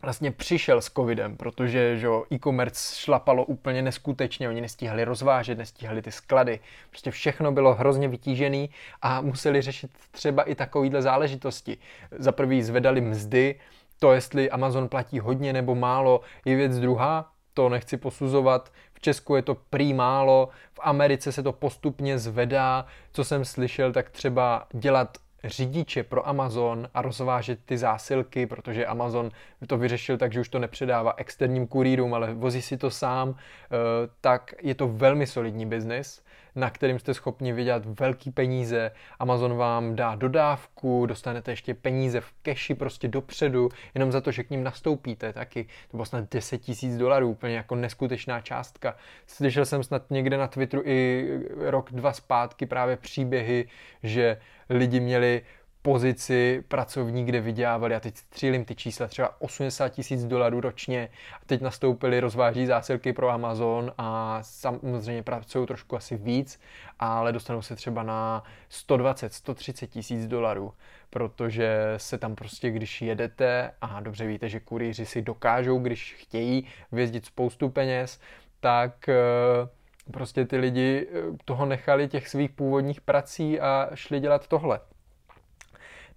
[0.06, 6.12] vlastně přišel s covidem, protože že e-commerce šlapalo úplně neskutečně, oni nestíhali rozvážet, nestíhali ty
[6.12, 8.68] sklady, prostě všechno bylo hrozně vytížené
[9.02, 11.78] a museli řešit třeba i takovýhle záležitosti.
[12.12, 13.60] Za prvý zvedali mzdy,
[14.00, 18.72] to jestli Amazon platí hodně nebo málo je věc druhá, to nechci posuzovat.
[18.94, 22.86] V Česku je to prý málo, v Americe se to postupně zvedá.
[23.12, 29.32] Co jsem slyšel, tak třeba dělat řidiče pro Amazon a rozvážet ty zásilky, protože Amazon
[29.68, 33.76] to vyřešil tak, že už to nepředává externím kurýrům, ale vozí si to sám, eh,
[34.22, 36.25] tak je to velmi solidní biznis
[36.56, 38.92] na kterým jste schopni vydělat velký peníze.
[39.20, 44.44] Amazon vám dá dodávku, dostanete ještě peníze v keši prostě dopředu, jenom za to, že
[44.44, 48.96] k ním nastoupíte, taky to bylo snad 10 tisíc dolarů, úplně jako neskutečná částka.
[49.28, 53.68] Slyšel jsem snad někde na Twitteru i rok, dva zpátky právě příběhy,
[54.04, 54.38] že
[54.70, 55.42] lidi měli
[55.86, 61.10] pozici pracovní, kde vydělávali, a teď střílím ty čísla, třeba 80 tisíc dolarů ročně,
[61.42, 66.60] a teď nastoupili, rozváží zásilky pro Amazon a samozřejmě pracují trošku asi víc,
[67.00, 70.74] ale dostanou se třeba na 120, 130 tisíc dolarů,
[71.10, 76.68] protože se tam prostě, když jedete, a dobře víte, že kurýři si dokážou, když chtějí
[76.92, 78.20] vězdit spoustu peněz,
[78.60, 79.16] tak eh,
[80.12, 84.80] prostě ty lidi eh, toho nechali těch svých původních prací a šli dělat tohle.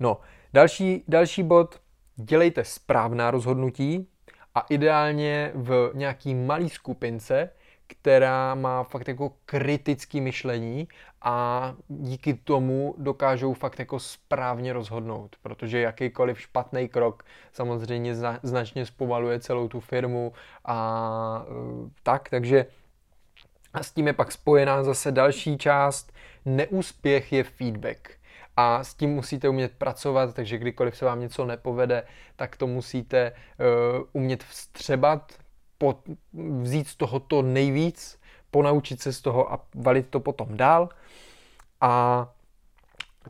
[0.00, 0.20] No,
[0.52, 1.80] další, další bod,
[2.16, 4.08] dělejte správná rozhodnutí
[4.54, 7.50] a ideálně v nějaký malý skupince,
[7.86, 10.88] která má fakt jako kritický myšlení
[11.22, 19.40] a díky tomu dokážou fakt jako správně rozhodnout, protože jakýkoliv špatný krok samozřejmě značně zpomaluje
[19.40, 20.32] celou tu firmu
[20.64, 21.52] a e,
[22.02, 22.66] tak, takže
[23.74, 26.12] a s tím je pak spojená zase další část,
[26.44, 28.17] neúspěch je feedback
[28.60, 32.02] a s tím musíte umět pracovat, takže kdykoliv se vám něco nepovede,
[32.36, 35.32] tak to musíte uh, umět vstřebat,
[35.78, 35.98] pot,
[36.62, 40.88] vzít z toho to nejvíc, ponaučit se z toho a valit to potom dál.
[41.80, 42.26] A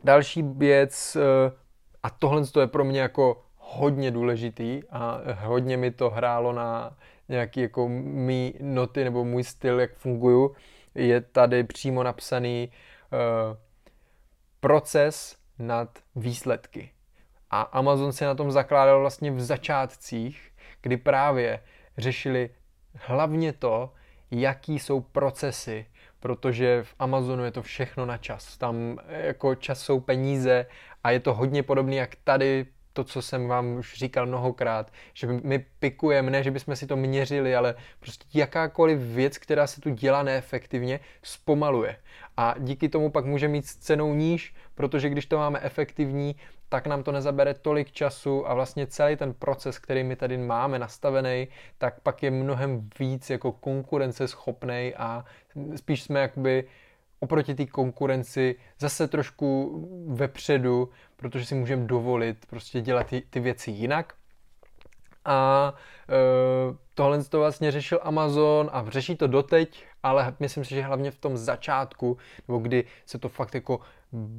[0.03, 1.53] další věc, uh,
[2.03, 7.61] a tohle je pro mě jako hodně důležitý a hodně mi to hrálo na nějaký
[7.61, 10.55] jako mý noty nebo můj styl, jak funguju,
[10.95, 12.71] je tady přímo napsaný
[13.11, 13.57] uh,
[14.59, 16.91] proces nad výsledky.
[17.49, 21.59] A Amazon se na tom zakládal vlastně v začátcích, kdy právě
[21.97, 22.49] řešili
[22.93, 23.93] hlavně to,
[24.31, 25.85] jaký jsou procesy,
[26.19, 28.57] protože v Amazonu je to všechno na čas.
[28.57, 30.65] Tam jako čas jsou peníze
[31.03, 35.27] a je to hodně podobné jak tady to, co jsem vám už říkal mnohokrát, že
[35.27, 39.89] my pikujeme, ne, že bychom si to měřili, ale prostě jakákoliv věc, která se tu
[39.89, 41.97] dělá neefektivně, zpomaluje.
[42.41, 46.35] A díky tomu pak může mít s cenou níž, protože když to máme efektivní,
[46.69, 50.79] tak nám to nezabere tolik času a vlastně celý ten proces, který my tady máme
[50.79, 51.47] nastavený,
[51.77, 55.25] tak pak je mnohem víc jako konkurenceschopný a
[55.75, 56.63] spíš jsme jakoby
[57.19, 63.71] oproti té konkurenci zase trošku vepředu, protože si můžeme dovolit prostě dělat ty, ty věci
[63.71, 64.13] jinak.
[65.25, 65.73] A
[66.09, 66.13] e,
[66.93, 71.17] tohle to vlastně řešil Amazon a řeší to doteď, ale myslím si, že hlavně v
[71.17, 72.17] tom začátku,
[72.47, 73.79] nebo kdy se to fakt jako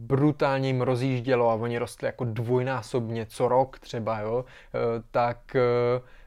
[0.07, 4.79] brutálně jim rozjíždělo a oni rostli jako dvojnásobně co rok třeba, jo, e,
[5.11, 5.61] tak e,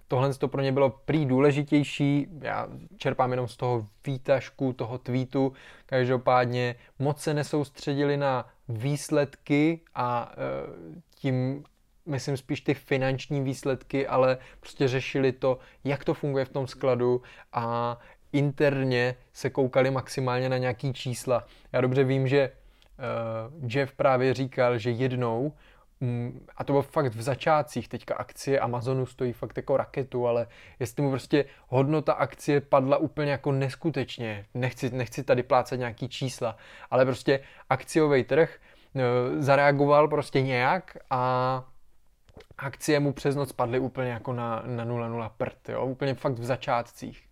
[0.08, 5.54] tohle to pro ně bylo prý důležitější, já čerpám jenom z toho výtažku, toho tweetu,
[5.86, 10.38] každopádně moc se nesoustředili na výsledky a e,
[11.16, 11.64] tím
[12.06, 17.22] myslím spíš ty finanční výsledky, ale prostě řešili to, jak to funguje v tom skladu
[17.54, 17.98] a
[18.34, 21.46] interně se koukali maximálně na nějaký čísla.
[21.72, 22.52] Já dobře vím, že
[23.60, 25.54] uh, Jeff právě říkal, že jednou
[26.02, 30.48] mm, a to bylo fakt v začátcích, teďka akcie Amazonu stojí fakt jako raketu, ale
[30.80, 36.58] jestli mu prostě hodnota akcie padla úplně jako neskutečně, nechci, nechci tady plácat nějaký čísla,
[36.92, 37.40] ale prostě
[37.70, 38.58] akciový trh
[38.94, 39.02] uh,
[39.42, 41.64] zareagoval prostě nějak a
[42.58, 45.86] akcie mu přes noc padly úplně jako na, na 0,0 prd, jo?
[45.86, 47.24] úplně fakt v začátcích.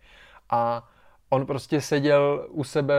[0.49, 0.89] A
[1.29, 2.95] on prostě seděl u sebe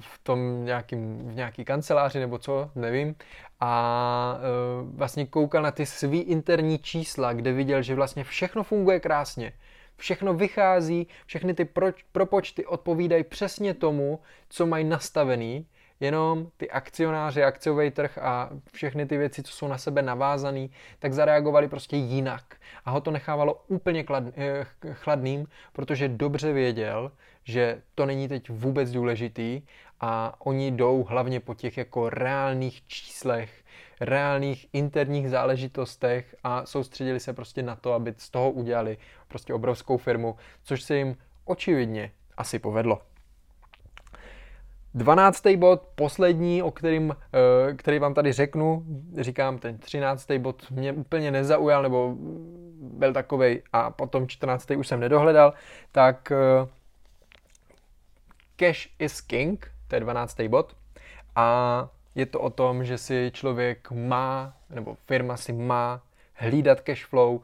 [0.00, 3.14] v tom nějakým, v nějaký kanceláři nebo co, nevím,
[3.60, 9.00] a e, vlastně koukal na ty svý interní čísla, kde viděl, že vlastně všechno funguje
[9.00, 9.52] krásně.
[9.96, 15.66] Všechno vychází, všechny ty pro, propočty odpovídají přesně tomu, co mají nastavený,
[16.04, 21.12] jenom ty akcionáři, akciový trh a všechny ty věci, co jsou na sebe navázané, tak
[21.12, 22.56] zareagovali prostě jinak.
[22.84, 24.04] A ho to nechávalo úplně
[24.36, 27.12] eh, chladným, protože dobře věděl,
[27.44, 29.62] že to není teď vůbec důležitý
[30.00, 33.64] a oni jdou hlavně po těch jako reálných číslech,
[34.00, 38.98] reálných interních záležitostech a soustředili se prostě na to, aby z toho udělali
[39.28, 43.13] prostě obrovskou firmu, což se jim očividně asi povedlo.
[44.94, 47.16] Dvanáctý bod, poslední, o kterým,
[47.70, 48.84] eh, který vám tady řeknu,
[49.18, 52.14] říkám, ten třináctý bod mě úplně nezaujal, nebo
[52.80, 55.54] byl takovej a potom čtrnáctý už jsem nedohledal,
[55.92, 56.68] tak eh,
[58.56, 60.76] cash is king, to je dvanáctý bod.
[61.36, 66.02] A je to o tom, že si člověk má, nebo firma si má
[66.34, 67.40] hlídat cash flow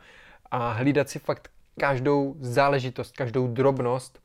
[0.51, 4.20] a hlídat si fakt každou záležitost, každou drobnost,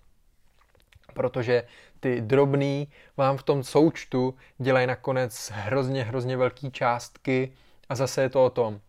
[1.14, 1.64] protože
[2.00, 2.88] ty drobný
[3.18, 7.54] vám v tom součtu dělají nakonec hrozně, hrozně velké částky
[7.90, 8.80] a zase je to o tom.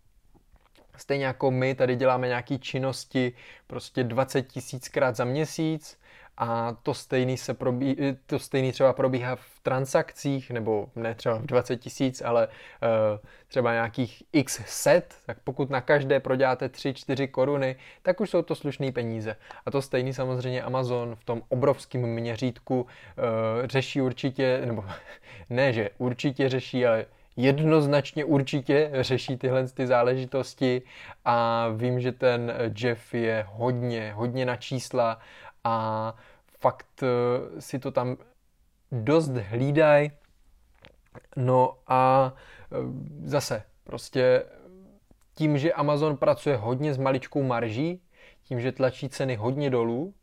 [0.97, 3.33] Stejně jako my tady děláme nějaké činnosti
[3.67, 5.99] prostě 20 tisíckrát za měsíc
[6.39, 11.47] a to stejný, se probí, to stejný třeba probíhá v transakcích, nebo ne třeba v
[11.47, 13.19] 20 tisíc, ale uh,
[13.49, 18.55] třeba nějakých x set, tak pokud na každé proděláte 3-4 koruny, tak už jsou to
[18.55, 19.37] slušné peníze.
[19.67, 22.87] A to stejný samozřejmě Amazon v tom obrovském měřítku uh,
[23.67, 24.85] řeší určitě, nebo
[25.51, 27.07] ne, že určitě řeší, ale
[27.37, 30.83] jednoznačně určitě řeší tyhle ty záležitosti
[31.25, 35.19] a vím, že ten Jeff je hodně, hodně na čísla
[35.67, 36.15] a
[36.59, 38.17] fakt eh, si to tam
[38.93, 40.11] dost hlídají.
[41.37, 42.77] No a eh,
[43.25, 44.45] zase prostě
[45.35, 48.03] tím, že Amazon pracuje hodně s maličkou marží,
[48.43, 50.15] tím, že tlačí ceny hodně dolů,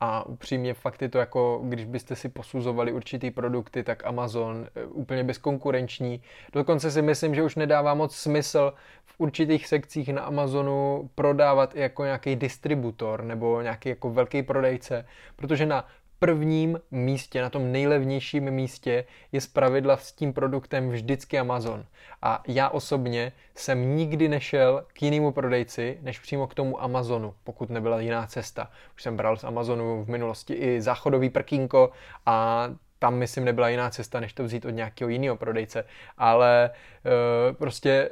[0.00, 4.84] a upřímně fakt je to jako, když byste si posuzovali určitý produkty, tak Amazon eh,
[4.84, 6.22] úplně bezkonkurenční.
[6.52, 8.72] Dokonce si myslím, že už nedává moc smysl
[9.04, 15.06] v určitých sekcích na Amazonu prodávat i jako nějaký distributor nebo nějaký jako velký prodejce,
[15.36, 15.86] protože na
[16.20, 21.84] prvním místě, na tom nejlevnějším místě je zpravidla s tím produktem vždycky Amazon.
[22.22, 27.70] A já osobně jsem nikdy nešel k jinému prodejci, než přímo k tomu Amazonu, pokud
[27.70, 28.70] nebyla jiná cesta.
[28.94, 31.90] Už jsem bral z Amazonu v minulosti i záchodový prkínko
[32.26, 32.68] a
[32.98, 35.84] tam, myslím, nebyla jiná cesta, než to vzít od nějakého jiného prodejce.
[36.18, 38.10] Ale e, prostě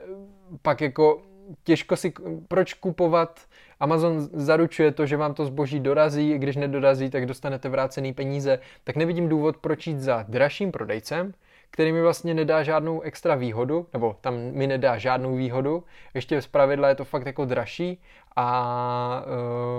[0.63, 1.23] pak jako
[1.65, 2.13] těžko si,
[2.49, 3.41] proč kupovat
[3.81, 8.97] Amazon zaručuje to, že vám to zboží dorazí, když nedorazí, tak dostanete vrácený peníze, tak
[8.97, 11.35] nevidím důvod, proč jít za dražším prodejcem,
[11.71, 16.47] který mi vlastně nedá žádnou extra výhodu, nebo tam mi nedá žádnou výhodu, ještě z
[16.47, 18.01] pravidla je to fakt jako dražší
[18.37, 19.25] a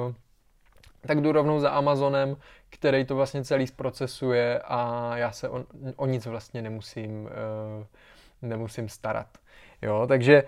[0.08, 0.14] uh,
[1.08, 2.38] tak jdu rovnou za Amazonem,
[2.70, 7.30] který to vlastně celý zprocesuje a já se o, o nic vlastně nemusím, uh,
[8.41, 9.28] nemusím starat.
[9.82, 10.43] Jo, takže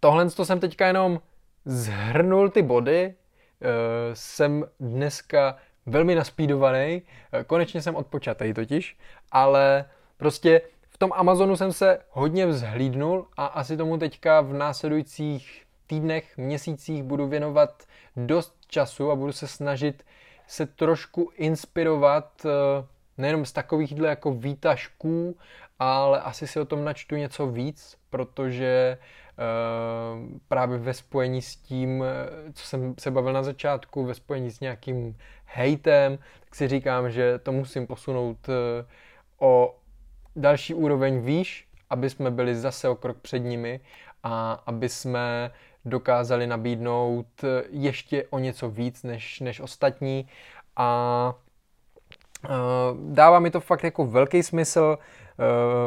[0.00, 1.20] tohle to jsem teďka jenom
[1.64, 3.66] zhrnul ty body, eh,
[4.12, 5.56] jsem dneska
[5.86, 7.02] velmi naspídovaný,
[7.32, 8.98] eh, konečně jsem odpočatý totiž,
[9.32, 9.84] ale
[10.16, 16.36] prostě v tom Amazonu jsem se hodně vzhlídnul a asi tomu teďka v následujících týdnech,
[16.36, 17.82] měsících budu věnovat
[18.16, 20.04] dost času a budu se snažit
[20.46, 22.48] se trošku inspirovat eh,
[23.18, 25.36] nejenom z takovýchhle jako výtažků,
[25.78, 29.21] ale asi si o tom načtu něco víc, protože Eh,
[30.48, 34.60] právě ve spojení s tím, eh, co jsem se bavil na začátku, ve spojení s
[34.60, 38.86] nějakým hejtem, tak si říkám, že to musím posunout eh,
[39.38, 39.74] o
[40.36, 43.80] další úroveň výš, aby jsme byli zase o krok před nimi
[44.22, 45.50] a aby jsme
[45.84, 47.26] dokázali nabídnout
[47.70, 50.28] ještě o něco víc než, než ostatní.
[50.76, 51.34] A
[52.94, 54.98] dává mi to fakt jako velký smysl,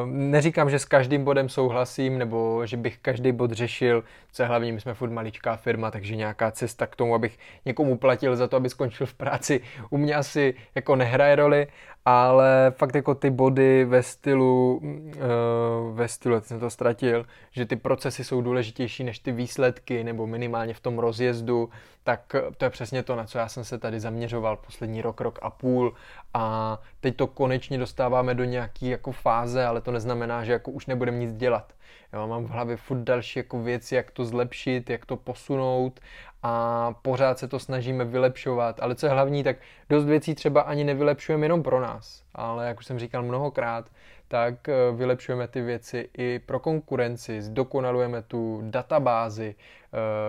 [0.06, 4.74] neříkám, že s každým bodem souhlasím, nebo že bych každý bod řešil, co je hlavně,
[4.74, 8.58] my jsme furt maličká firma, takže nějaká cesta k tomu, abych někomu platil za to,
[8.58, 11.68] aby skončil v práci, u mě asi jako nehraje roli,
[12.06, 17.76] ale fakt jako ty body ve stylu, uh, ve stylu, jsem to ztratil, že ty
[17.76, 21.70] procesy jsou důležitější než ty výsledky, nebo minimálně v tom rozjezdu,
[22.03, 25.39] tak to je přesně to, na co já jsem se tady zaměřoval poslední rok, rok
[25.41, 25.93] a půl
[26.34, 30.86] a teď to konečně dostáváme do nějaký jako fáze, ale to neznamená, že jako už
[30.86, 31.74] nebudeme nic dělat.
[32.14, 35.99] Jo, mám v hlavě furt další jako věci, jak to zlepšit, jak to posunout
[36.48, 38.80] a pořád se to snažíme vylepšovat.
[38.80, 39.58] Ale co je hlavní, tak
[39.89, 43.86] dost věcí třeba ani nevylepšujeme jenom pro nás, ale jak už jsem říkal mnohokrát,
[44.28, 49.56] tak eh, vylepšujeme ty věci i pro konkurenci, zdokonalujeme tu databázi,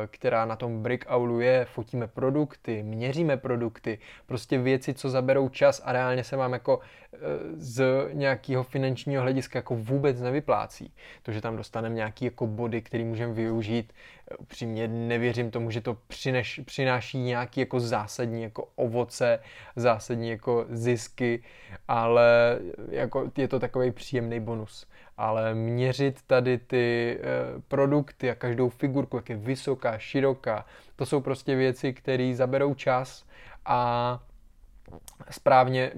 [0.06, 5.92] která na tom Breakoulu je, fotíme produkty, měříme produkty, prostě věci, co zaberou čas a
[5.92, 6.80] reálně se vám jako
[7.12, 7.18] eh,
[7.56, 10.92] z nějakého finančního hlediska jako vůbec nevyplácí.
[11.22, 13.92] To, že tam dostaneme nějaký jako body, který můžeme využít,
[14.38, 19.38] upřímně nevěřím tomu, že to přineš, přináší nějaký jako zásadní jako ovoce,
[19.76, 21.42] zásadní jako zisky,
[21.88, 22.58] ale
[22.90, 24.86] jako je to takový příjemný bonus.
[25.16, 31.20] Ale měřit tady ty e, produkty a každou figurku, jak je vysoká, široká, to jsou
[31.20, 33.26] prostě věci, které zaberou čas
[33.66, 34.20] a
[35.30, 35.92] správně,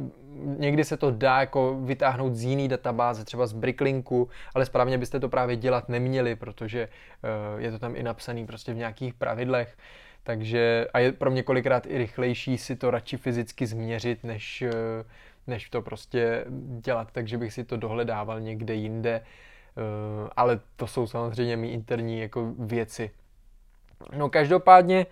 [0.58, 5.20] někdy se to dá jako vytáhnout z jiný databáze, třeba z Bricklinku, ale správně byste
[5.20, 9.76] to právě dělat neměli, protože uh, je to tam i napsaný prostě v nějakých pravidlech,
[10.22, 14.72] takže a je pro mě kolikrát i rychlejší si to radši fyzicky změřit, než, uh,
[15.48, 16.44] než to prostě
[16.84, 22.20] dělat, takže bych si to dohledával někde jinde, uh, ale to jsou samozřejmě mý interní
[22.20, 23.10] jako věci.
[24.16, 25.06] No každopádně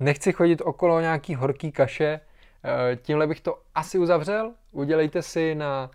[0.00, 2.20] nechci chodit okolo nějaký horký kaše,
[2.64, 4.52] Eh, tímhle bych to asi uzavřel.
[4.72, 5.90] Udělejte si na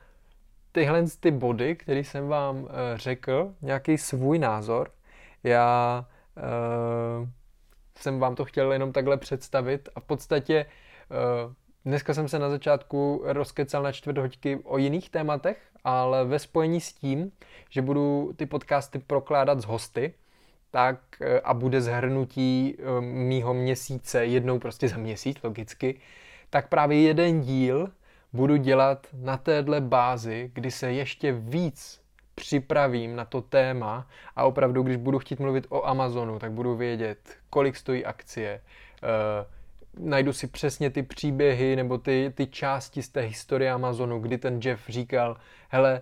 [0.71, 4.91] tyhle ty body, které jsem vám eh, řekl, nějaký svůj názor.
[5.43, 6.05] Já
[7.95, 10.65] jsem vám to chtěl jenom takhle představit a v podstatě
[11.85, 16.81] dneska jsem se na začátku rozkecal na čtvrt hoďky o jiných tématech, ale ve spojení
[16.81, 17.31] s tím,
[17.69, 20.13] že budu ty podcasty prokládat z hosty,
[20.71, 20.99] tak
[21.43, 25.99] a bude zhrnutí mýho měsíce jednou prostě za měsíc, logicky,
[26.49, 27.91] tak právě jeden díl
[28.33, 32.01] budu dělat na téhle bázi, kdy se ještě víc
[32.35, 34.07] připravím na to téma.
[34.35, 37.19] A opravdu, když budu chtít mluvit o Amazonu, tak budu vědět,
[37.49, 38.61] kolik stojí akcie,
[39.03, 39.56] uh,
[39.99, 44.59] najdu si přesně ty příběhy nebo ty, ty části z té historie Amazonu, kdy ten
[44.63, 45.37] Jeff říkal,
[45.69, 46.01] hele,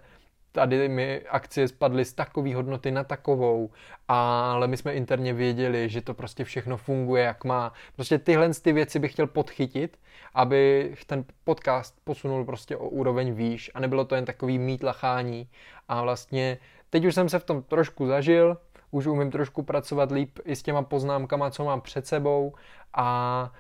[0.56, 3.70] tady mi akcie spadly z takové hodnoty na takovou,
[4.08, 7.74] ale my jsme interně věděli, že to prostě všechno funguje, jak má.
[7.96, 10.00] Prostě tyhle ty věci bych chtěl podchytit,
[10.34, 15.50] aby ten podcast posunul prostě o úroveň výš a nebylo to jen takový mít lachání
[15.88, 16.58] a vlastně
[16.90, 18.58] teď už jsem se v tom trošku zažil,
[18.92, 22.54] už umím trošku pracovat líp i s těma poznámkama, co mám před sebou
[22.94, 23.52] a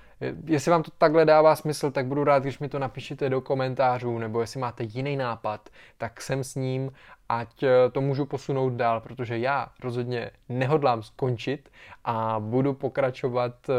[0.45, 4.17] jestli vám to takhle dává smysl, tak budu rád, když mi to napíšete do komentářů,
[4.17, 6.91] nebo jestli máte jiný nápad, tak jsem s ním,
[7.29, 11.71] ať eh, to můžu posunout dál, protože já rozhodně nehodlám skončit
[12.05, 13.73] a budu pokračovat eh,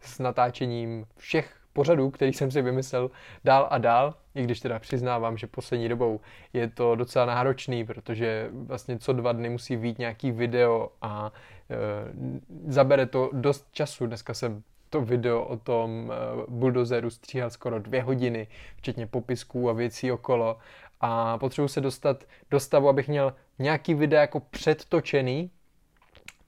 [0.00, 3.10] s natáčením všech pořadů, který jsem si vymyslel
[3.44, 6.20] dál a dál, i když teda přiznávám, že poslední dobou
[6.52, 11.32] je to docela náročný, protože vlastně co dva dny musí být nějaký video a
[11.70, 14.06] e, zabere to dost času.
[14.06, 16.16] Dneska jsem to video o tom e,
[16.48, 20.58] buldozeru stříhal skoro dvě hodiny, včetně popisků a věcí okolo.
[21.00, 25.50] A potřebuji se dostat do stavu, abych měl nějaký video jako předtočený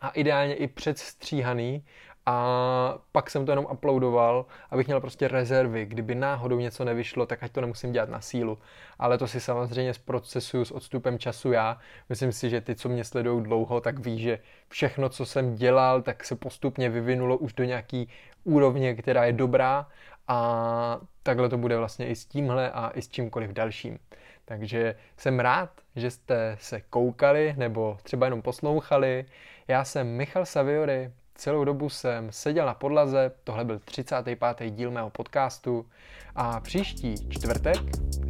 [0.00, 1.84] a ideálně i předstříhaný
[2.30, 5.86] a pak jsem to jenom uploadoval, abych měl prostě rezervy.
[5.86, 8.58] Kdyby náhodou něco nevyšlo, tak ať to nemusím dělat na sílu.
[8.98, 11.78] Ale to si samozřejmě zprocesuju s odstupem času já.
[12.08, 16.02] Myslím si, že ty, co mě sledují dlouho, tak ví, že všechno, co jsem dělal,
[16.02, 18.08] tak se postupně vyvinulo už do nějaký
[18.44, 19.86] úrovně, která je dobrá
[20.28, 23.98] a takhle to bude vlastně i s tímhle a i s čímkoliv dalším.
[24.44, 29.24] Takže jsem rád, že jste se koukali nebo třeba jenom poslouchali.
[29.68, 31.10] Já jsem Michal Saviory,
[31.40, 34.70] Celou dobu jsem seděl na podlaze, tohle byl 35.
[34.70, 35.86] díl mého podcastu
[36.34, 37.78] a příští čtvrtek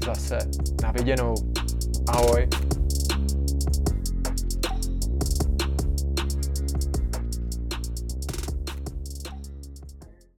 [0.05, 0.39] zase
[0.83, 1.35] na viděnou.
[2.09, 2.49] Ahoj.